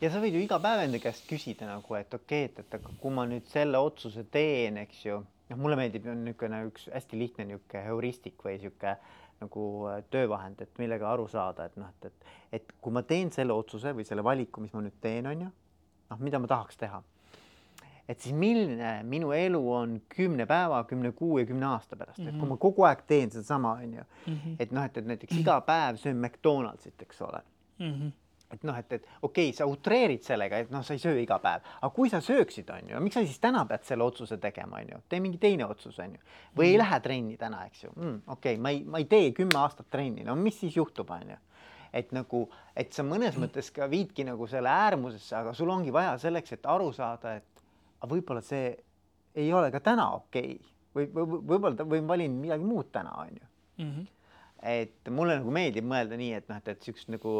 [0.00, 2.74] ja sa võid ju iga päev enda käest küsida nagu, et okei okay,, et, et
[2.78, 5.20] aga kui ma nüüd selle otsuse teen, eks ju,
[5.50, 8.96] noh, mulle meeldib niisugune üks hästi lihtne niisugune heuristik või niisugune
[9.40, 13.32] nagu äh, töövahend, et millega aru saada, et noh, et, et, et kui ma teen
[13.34, 15.48] selle otsuse või selle valiku, mis ma nüüd teen, on ju,
[16.12, 17.02] noh, mida ma tahaks teha.
[18.10, 22.24] et siis milline minu elu on kümne päeva, kümne kuu ja kümne aasta pärast mm,
[22.24, 22.28] -hmm.
[22.28, 22.60] et kui ma mhm.
[22.60, 24.56] kogu aeg teen sedasama, on ju -hmm.
[24.58, 27.42] et noh, et, et näiteks iga päev söön McDonaldsit, eks ole
[27.78, 27.92] mm.
[27.92, 28.10] -hmm
[28.50, 31.38] et noh, et, et okei okay,, sa utreerid sellega, et noh, sa ei söö iga
[31.42, 34.80] päev, aga kui sa sööksid, on ju, miks sa siis täna pead selle otsuse tegema,
[34.80, 36.24] on ju, tee mingi teine otsus, on ju,
[36.56, 36.72] või mm.
[36.72, 39.60] ei lähe trenni täna, eks ju mm,, okei okay,, ma ei, ma ei tee kümme
[39.62, 41.38] aastat trenni, no mis siis juhtub, on ju
[41.92, 42.44] et nagu,
[42.78, 43.46] et sa mõnes mm.
[43.46, 48.06] mõttes ka viidki nagu selle äärmusesse, aga sul ongi vaja selleks, et aru saada, et
[48.10, 48.70] võib-olla see
[49.40, 50.70] ei ole ka täna okei okay.
[50.94, 53.44] või, või võib-olla või ma valin midagi muud täna, on ju
[53.84, 53.92] mm.
[53.92, 54.08] -hmm
[54.62, 57.32] et mulle nagu meeldib mõelda nii, et noh, et, et siukest nagu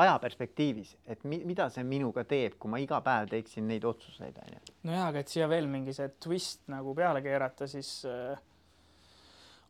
[0.00, 4.76] ajaperspektiivis, et mi, mida see minuga teeb, kui ma iga päev teeksin neid otsuseid, onju.
[4.88, 8.40] nojah, aga et siia veel mingi see twist nagu peale keerata, siis äh,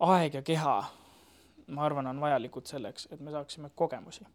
[0.06, 0.78] aeg ja keha,
[1.74, 4.26] ma arvan, on vajalikud selleks, et me saaksime kogemusi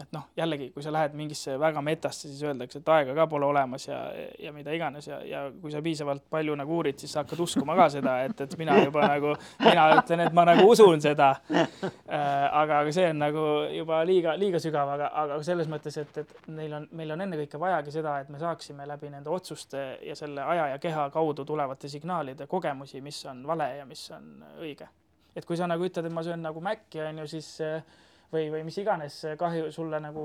[0.00, 3.46] et noh, jällegi, kui sa lähed mingisse väga metasse, siis öeldakse, et aega ka pole
[3.46, 3.98] olemas ja,
[4.40, 7.76] ja mida iganes ja, ja kui sa piisavalt palju nagu uurid, siis sa hakkad uskuma
[7.78, 9.34] ka seda, et, et mina juba nagu,
[9.64, 11.68] mina ütlen, et ma nagu usun seda äh,.
[12.10, 16.50] aga, aga see on nagu juba liiga, liiga sügav, aga, aga selles mõttes, et, et
[16.56, 20.44] neil on, meil on ennekõike vajagi seda, et me saaksime läbi nende otsuste ja selle
[20.54, 24.88] aja ja keha kaudu tulevate signaalide kogemusi, mis on vale ja mis on õige.
[25.36, 27.84] et kui sa nagu ütled, et ma söön nagu mäkki, on ju, siis äh,
[28.32, 30.24] või, või mis iganes kahju sulle nagu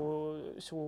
[0.62, 0.78] su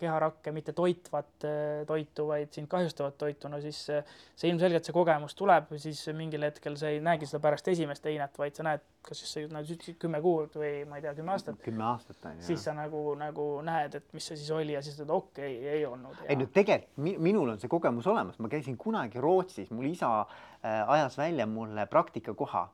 [0.00, 4.96] keharakke mitte toitvat äh, toitu, vaid sind kahjustavat toitu, no siis äh, see ilmselgelt see
[4.96, 8.84] kogemus tuleb, siis mingil hetkel sa ei näegi seda pärast esimest heinet, vaid sa näed,
[9.06, 11.60] kas siis sa näed kümme kuud või ma ei tea, kümme aastat.
[11.64, 12.46] kümme aastat on ju.
[12.50, 15.76] siis sa nagu, nagu näed, et mis see siis oli ja siis ütled okei okay,,
[15.78, 16.24] ei olnud.
[16.26, 20.82] ei no tegelikult minul on see kogemus olemas, ma käisin kunagi Rootsis, mul isa äh,
[20.96, 22.66] ajas välja mulle praktikakoha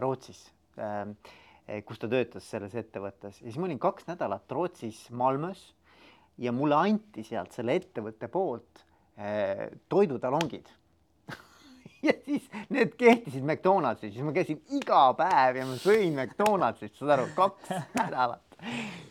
[0.00, 1.06] Rootsis äh, Eh,
[1.86, 3.40] kus ta töötas selles ettevõttes.
[3.40, 5.72] Ja siis ma olin kaks nädalat Rootsis Malmös
[6.38, 8.84] ja mulle anti sealt selle ettevõtte poolt
[9.18, 10.72] eh, toidutalongid.
[12.04, 17.14] Ja siis need kehtisid McDonaldsis, siis ma käisin iga päev ja ma sõin McDonaldsit, saad
[17.16, 18.58] aru, kaks nädalat.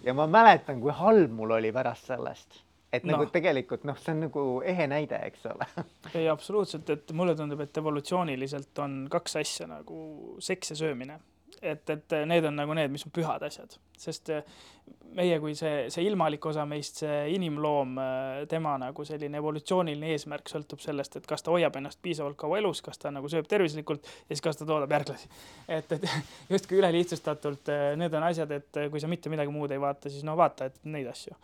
[0.06, 2.62] ja ma mäletan, kui halb mul oli pärast sellest.
[2.94, 3.18] Et no.
[3.18, 5.68] nagu tegelikult noh, see on nagu ehe näide, eks ole.
[6.14, 11.20] Ei, absoluutselt, et mulle tundub, et evolutsiooniliselt on kaks asja nagu seks ja söömine
[11.62, 14.44] et, et need on nagu need, mis on pühad asjad, sest äh,
[15.16, 20.52] meie kui see, see ilmalik osa meist, see inimloom, äh, tema nagu selline evolutsiooniline eesmärk
[20.52, 24.06] sõltub sellest, et kas ta hoiab ennast piisavalt kaua elus, kas ta nagu sööb tervislikult
[24.06, 25.30] ja siis kas ta toodab järglasi.
[25.68, 26.10] et, et
[26.54, 30.38] justkui ülelihtsustatult need on asjad, et kui sa mitte midagi muud ei vaata, siis no
[30.40, 31.38] vaata, et neid asju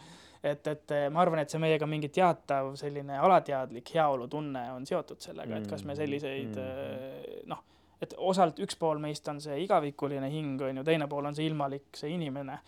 [0.44, 5.60] et, et ma arvan, et see meiega mingi teatav selline alateadlik heaolutunne on seotud sellega,
[5.60, 7.44] et kas me selliseid mm.
[7.52, 7.62] noh,
[8.02, 11.48] et osalt üks pool meist on see igavikuline hing, on ju, teine pool on see
[11.50, 12.60] ilmalik, see inimene.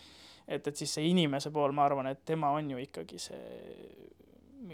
[0.47, 4.11] et, et siis see inimese pool, ma arvan, et tema on ju ikkagi see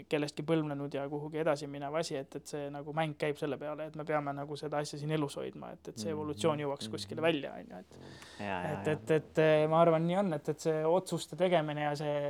[0.08, 3.88] kellestki põlvnenud ja kuhugi edasi minev asi, et, et see nagu mäng käib selle peale,
[3.90, 7.22] et me peame nagu seda asja siin elus hoidma, et, et see evolutsioon jõuaks kuskile
[7.24, 7.96] välja, on ju, et
[8.40, 12.20] et, et, et ma arvan, nii on, et, et see otsuste tegemine ja see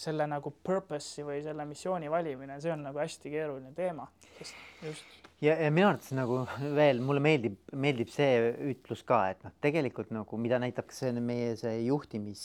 [0.00, 4.08] selle nagu purpose'i või selle missiooni valimine, see on nagu hästi keeruline teema,
[4.38, 5.16] sest just.
[5.44, 6.42] Ja, ja minu arvates nagu
[6.80, 11.54] veel mulle meeldib, meeldib see ütlus ka, et noh, tegelikult nagu mida näitab see meie
[11.60, 12.44] see juhtimis,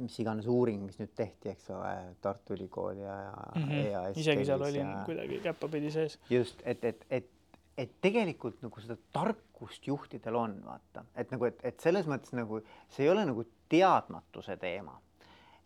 [0.00, 1.92] mis iganes uuring, mis nüüd tehti, eks ole,
[2.24, 3.84] Tartu Ülikool ja mm, -hmm.
[3.84, 4.18] EAS.
[4.24, 5.04] isegi seal olin ja...
[5.08, 6.18] kuidagi käppapidi sees.
[6.30, 7.30] just, et, et, et,
[7.78, 12.62] et tegelikult nagu seda tarkust juhtidel on, vaata, et nagu, et, et selles mõttes nagu
[12.88, 14.96] see ei ole nagu teadmatuse teema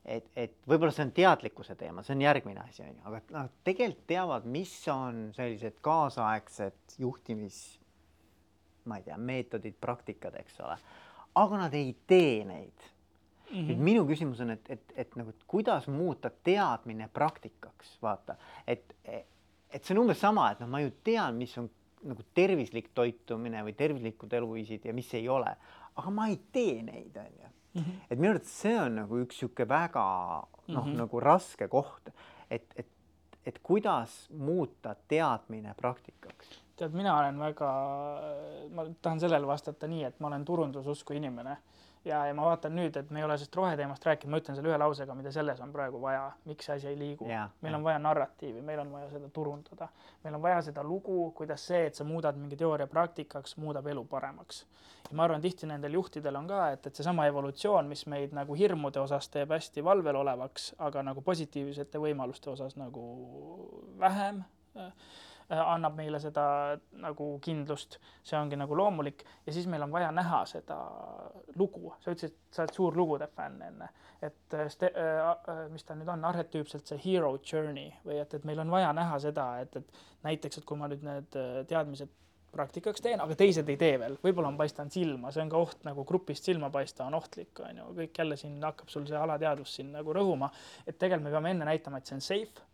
[0.07, 3.55] et, et võib-olla see on teadlikkuse teema, see on järgmine asi, on ju, aga nad
[3.67, 7.61] tegelikult teavad, mis on sellised kaasaegsed juhtimis,
[8.87, 10.77] ma ei tea, meetodid, praktikad, eks ole,
[11.43, 12.87] aga nad ei tee neid
[13.51, 13.57] mm.
[13.57, 13.71] -hmm.
[13.71, 18.37] nüüd minu küsimus on, et, et, et nagu, et kuidas muuta teadmine praktikaks, vaata,
[18.67, 21.71] et, et see on umbes sama, et noh, ma ju tean, mis on
[22.07, 25.51] nagu tervislik toitumine või tervislikud eluviisid ja mis ei ole,
[25.97, 27.83] aga ma ei tee neid, on ju mm.
[27.83, 28.05] -hmm.
[28.11, 30.05] et minu arvates see on nagu üks sihuke väga
[30.67, 32.09] noh mm -hmm., nagu raske koht,
[32.51, 32.89] et, et,
[33.47, 36.63] et kuidas muuta teadmine praktikaks.
[36.77, 37.71] tead, mina olen väga,
[38.75, 41.57] ma tahan sellele vastata nii, et ma olen turundususku inimene
[42.07, 44.71] ja, ja ma vaatan nüüd, et me ei ole sellest roheteemast rääkinud, ma ütlen selle
[44.71, 47.27] ühe lausega, mida selles on praegu vaja, miks see asi ei liigu.
[47.27, 47.77] meil ja.
[47.79, 49.89] on vaja narratiivi, meil on vaja seda turundada,
[50.25, 54.05] meil on vaja seda lugu, kuidas see, et sa muudad mingi teooria praktikaks, muudab elu
[54.11, 54.65] paremaks.
[55.11, 58.55] ja ma arvan, tihti nendel juhtidel on ka, et, et seesama evolutsioon, mis meid nagu
[58.55, 63.07] hirmude osas teeb hästi valvel olevaks, aga nagu positiivsete võimaluste osas nagu
[63.99, 64.45] vähem
[64.77, 64.93] Äh,
[65.55, 66.45] annab meile seda
[67.03, 69.25] nagu kindlust, see ongi nagu loomulik.
[69.47, 70.79] Ja siis meil on vaja näha seda
[71.57, 73.89] lugu, sa ütlesid, sa oled suur lugude fänn enne,
[74.25, 77.93] et äh, äh, mis ta nüüd on, arhetüüpselt see hero journey.
[78.07, 81.05] Või et, et meil on vaja näha seda, et, et näiteks, et kui ma nüüd
[81.07, 82.15] need teadmised
[82.57, 85.83] praktikaks teen, aga teised ei tee veel, võib-olla on paistanud silma, see on ka oht
[85.87, 89.75] nagu grupist silma paista on ohtlik, on ju, kõik jälle siin hakkab sul see alateadvus
[89.77, 90.49] siin nagu rõhuma,
[90.87, 92.65] et tegelikult me peame enne näitama, et see on safe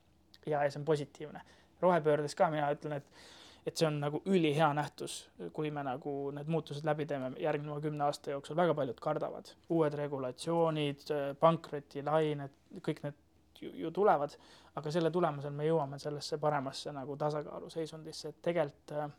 [0.47, 1.43] ja, ja see on positiivne
[1.83, 3.23] rohepöördes ka mina ütlen, et
[3.67, 5.21] et see on nagu ülihea nähtus,
[5.55, 9.95] kui me nagu need muutused läbi teeme järgneva kümne aasta jooksul, väga paljud kardavad, uued
[10.01, 11.05] regulatsioonid,
[11.39, 13.21] pankrotilained, kõik need
[13.63, 14.35] ju, ju tulevad,
[14.75, 19.13] aga selle tulemusel me jõuame sellesse paremasse nagu tasakaaluseisundisse, et tegelikult äh,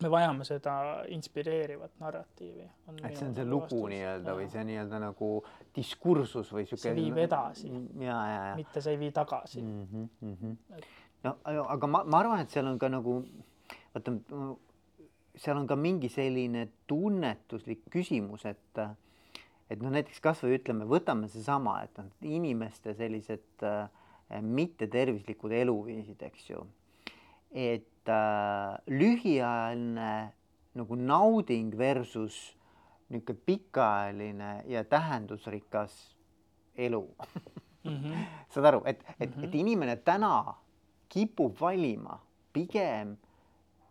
[0.00, 0.74] me vajame seda
[1.12, 2.64] inspireerivat narratiivi.
[3.04, 5.28] et see on see lugu nii-öelda või see nii-öelda nagu
[5.76, 6.82] diskursus või sihuke.
[6.86, 7.70] see viib edasi.
[8.56, 9.86] mitte see ei vii tagasi mm.
[9.92, 10.78] -hmm, mm -hmm.
[10.78, 10.86] Et
[11.24, 13.20] no aga ma, ma arvan, et seal on ka nagu
[13.94, 14.14] vaata,
[15.38, 18.82] seal on ka mingi selline tunnetuslik küsimus, et
[19.72, 23.86] et noh, näiteks kasvõi ütleme, võtame seesama, et noh, inimeste sellised äh,
[24.42, 26.66] mittetervislikud eluviisid, eks ju.
[27.52, 30.32] et äh, lühiajaline
[30.76, 32.56] nagu nauding versus
[33.12, 36.16] niisugune pikaajaline ja tähendusrikas
[36.76, 37.02] elu
[37.84, 37.90] mm.
[37.90, 38.24] -hmm.
[38.54, 39.44] saad aru, et, et mm, -hmm.
[39.44, 40.54] et inimene täna
[41.12, 42.16] kipub valima
[42.52, 43.16] pigem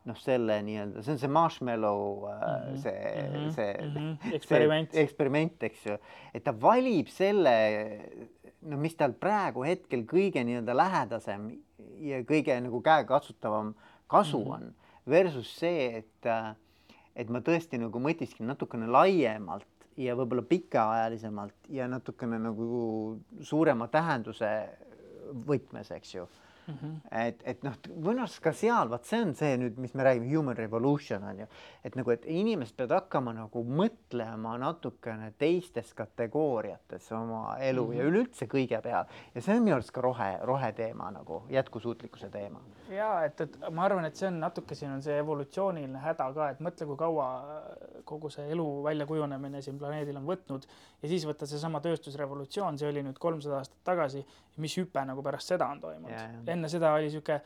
[0.09, 2.77] noh, selle nii-öelda, see on see marshmallow mm, -hmm.
[2.81, 3.51] see mm, -hmm.
[3.55, 4.33] see mm -hmm.
[4.35, 5.97] eksperiment, eksperiment, eks ju,
[6.33, 7.53] et ta valib selle,
[8.61, 11.51] no mis tal praegu hetkel kõige nii-öelda lähedasem
[11.99, 13.75] ja kõige nagu käekatsutavam
[14.07, 14.53] kasu mm -hmm.
[14.53, 14.75] on,
[15.09, 16.25] versus see, et,
[17.15, 19.67] et ma tõesti nagu mõtisklen natukene laiemalt
[19.97, 24.69] ja võib-olla pikaajalisemalt ja natukene nagu suurema tähenduse
[25.47, 26.27] võtmes, eks ju
[26.67, 27.27] Mm -hmm.
[27.27, 30.27] et, et noh, minu arust ka seal, vot see on see nüüd, mis me räägime,
[30.29, 31.47] human revolution on ju,
[31.83, 37.97] et nagu, et inimesed peavad hakkama nagu mõtlema natukene teistes kategooriates oma elu mm -hmm.
[37.97, 39.05] ja üleüldse kõige peal
[39.35, 42.61] ja see on minu arust ka rohe, roheteema nagu jätkusuutlikkuse teema.
[42.89, 46.49] ja et, et ma arvan, et see on natuke, siin on see evolutsiooniline häda ka,
[46.49, 47.27] et mõtle, kui kaua
[48.05, 50.67] kogu see elu väljakujunemine siin planeedil on võtnud
[51.01, 54.25] ja siis võtta seesama tööstusrevolutsioon, see oli nüüd kolmsada aastat tagasi,
[54.57, 56.11] mis hüpe nagu pärast seda on toimunud.
[56.47, 57.41] Enne seda oli sihuke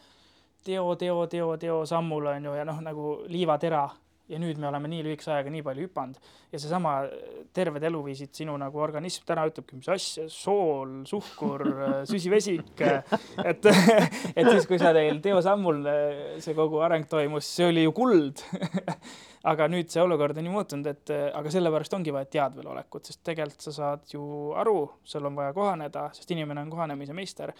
[0.66, 3.90] teo, teo, teo, teo sammul on ju ja noh, nagu liivatera
[4.30, 6.18] ja nüüd me oleme nii lühikese ajaga nii palju hüpanud.
[6.54, 6.96] Ja seesama
[7.56, 11.66] terved eluviisid, sinu nagu organism täna ütlebki, mis asja, sool, suhkur,
[12.10, 12.74] süsivesik,
[13.52, 13.70] et,
[14.38, 15.84] et siis, kui sa teil Teo Sammul
[16.44, 18.44] see kogu areng toimus, see oli ju kuld.
[19.46, 23.62] Aga nüüd see olukord on ju muutunud, et aga sellepärast ongi vaja teadvelolekut, sest tegelikult
[23.62, 24.24] sa saad ju
[24.58, 27.54] aru, sul on vaja kohaneda, sest inimene on kohanemise meister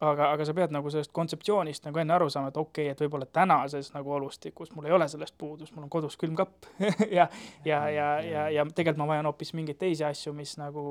[0.00, 3.02] aga, aga sa pead nagu sellest kontseptsioonist nagu enne aru saama, et okei okay,, et
[3.04, 6.70] võib-olla tänases nagu olustikus mul ei ole sellest puudust, mul on kodus külmkapp
[7.18, 7.28] ja,
[7.64, 10.84] ja, ja, ja, ja tegelikult ma vajan hoopis mingeid teisi asju, mis nagu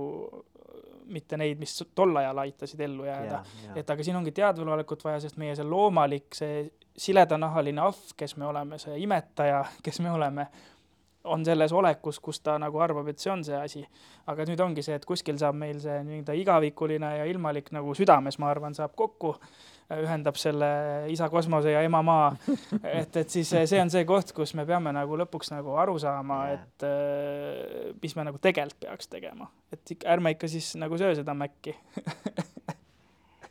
[1.09, 3.41] mitte neid, mis tol ajal aitasid ellu jääda.
[3.75, 6.67] et aga siin ongi teadvelolekut vaja, sest meie see loomalik, see
[6.99, 10.45] siledanahaline ahv, kes me oleme, see imetaja, kes me oleme
[11.29, 13.83] on selles olekus, kus ta nagu arvab, et see on see asi.
[14.29, 18.37] aga nüüd ongi see, et kuskil saab meil see nii-öelda igavikuline ja ilmalik nagu südames,
[18.41, 19.33] ma arvan, saab kokku,
[19.89, 20.69] ühendab selle
[21.09, 22.27] isa kosmose ja ema maa.
[22.99, 26.43] et, et siis see on see koht, kus me peame nagu lõpuks nagu aru saama,
[26.53, 31.17] et äh, mis me nagu tegelikult peaks tegema, et ikka ärme ikka siis nagu söö
[31.17, 31.73] seda mäkki.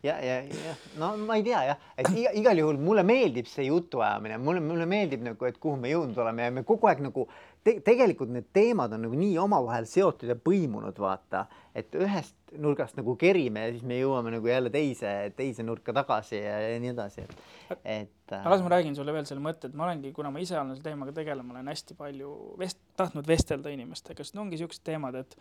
[0.02, 0.74] Ja, ja, ja.
[0.98, 4.86] No ma ei tea jah, et iga, igal juhul mulle meeldib see jutuajamine, mulle, mulle
[4.86, 6.44] meeldib nagu, et kuhu me jõudnud oleme.
[6.46, 7.24] Ja me kogu aeg nagu
[7.64, 11.44] te, tegelikult need teemad on nagu nii omavahel seotud ja põimunud, vaata,
[11.76, 16.38] et ühest nurgast nagu kerime ja siis me jõuame nagu jälle teise, teise nurka tagasi
[16.40, 17.40] ja, ja nii edasi, et,
[17.82, 18.40] et äh....
[18.40, 20.74] aga las ma räägin sulle veel selle mõtte, et ma olengi, kuna ma ise olen
[20.74, 25.18] selle teemaga tegelenud, ma olen hästi palju vest-, tahtnud vestelda inimestega, sest ongi siuksed teemad,
[25.20, 25.36] et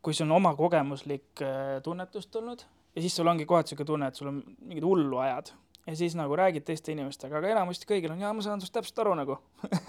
[0.00, 2.62] kui sul on oma kogemuslik äh, tunnetus tulnud
[2.94, 5.52] ja siis sul ongi kohati siuke tunne, et sul on mingid hullu ajad
[5.90, 9.00] ja siis nagu räägid teiste inimestega, aga enamasti kõigil on, jaa, ma saan sinust täpselt
[9.02, 9.36] aru nagu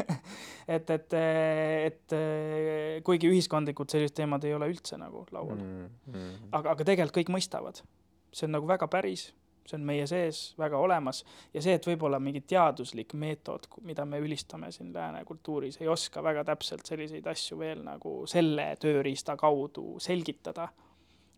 [0.76, 2.16] et, et, et
[3.06, 5.86] kuigi ühiskondlikult sellised teemad ei ole üldse nagu laual mm.
[6.08, 6.50] -hmm.
[6.52, 7.84] aga, aga tegelikult kõik mõistavad.
[8.32, 9.34] see on nagu väga päris,
[9.68, 11.24] see on meie sees väga olemas
[11.54, 16.24] ja see, et võib-olla mingi teaduslik meetod, mida me ülistame siin lääne kultuuris, ei oska
[16.24, 20.70] väga täpselt selliseid asju veel nagu selle tööriista kaudu selgitada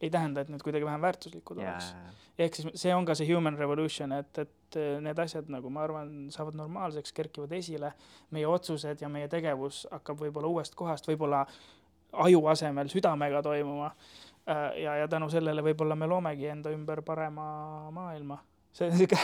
[0.04, 1.74] ei tähenda, et need kuidagi vähem väärtuslikud yeah.
[1.74, 1.94] oleks.
[2.40, 6.12] ehk siis see on ka see human revolution, et, et need asjad nagu ma arvan,
[6.34, 7.94] saavad normaalseks, kerkivad esile,
[8.36, 11.44] meie otsused ja meie tegevus hakkab võib-olla uuest kohast, võib-olla
[12.26, 13.92] aju asemel südamega toimuma.
[14.50, 17.46] Äh, ja, ja tänu sellele võib-olla me loomegi enda ümber parema
[17.96, 18.42] maailma.
[18.74, 19.20] see on sihuke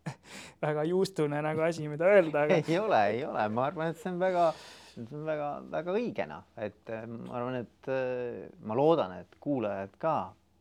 [0.64, 2.62] väga juustune nagu asi, mida öelda aga....
[2.62, 4.52] ei ole, ei ole, ma arvan, et see on väga
[4.94, 9.94] see on väga-väga õige noh, et äh, ma arvan, et äh, ma loodan, et kuulajad
[10.00, 10.16] ka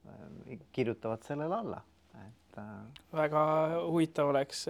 [0.10, 1.82] äh, kirjutavad sellele alla,
[2.24, 2.60] et.
[3.14, 3.44] väga
[3.88, 4.68] huvitav oleks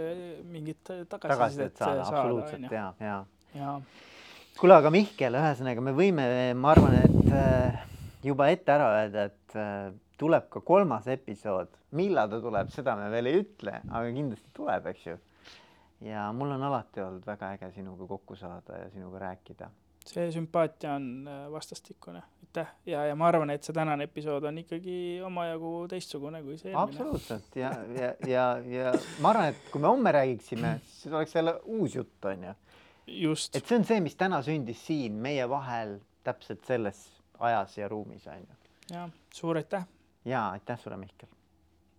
[0.52, 2.22] mingit tagasisidet saada, saada.
[2.22, 3.18] absoluutselt ja, ja,
[3.58, 3.74] ja..
[4.60, 9.58] kuule, aga Mihkel, ühesõnaga me võime, ma arvan, et juba ette ära öelda, et
[10.20, 14.92] tuleb ka kolmas episood, millal ta tuleb, seda me veel ei ütle, aga kindlasti tuleb,
[14.94, 15.20] eks ju
[16.04, 19.70] ja mul on alati olnud väga äge sinuga kokku saada ja sinuga rääkida.
[20.06, 24.58] see sümpaatia on äh, vastastikune, aitäh ja, ja ma arvan, et see tänane episood on
[24.60, 26.84] ikkagi omajagu teistsugune kui see eelmine.
[26.84, 28.92] absoluutselt ja, ja, ja, ja
[29.24, 32.56] ma arvan, et kui me homme räägiksime, siis oleks jälle uus jutt, on ju.
[33.54, 37.06] et see on see, mis täna sündis siin meie vahel täpselt selles
[37.40, 38.60] ajas ja ruumis, on ju.
[38.92, 39.88] ja suur aitäh.
[40.26, 41.32] ja aitäh sulle, Mihkel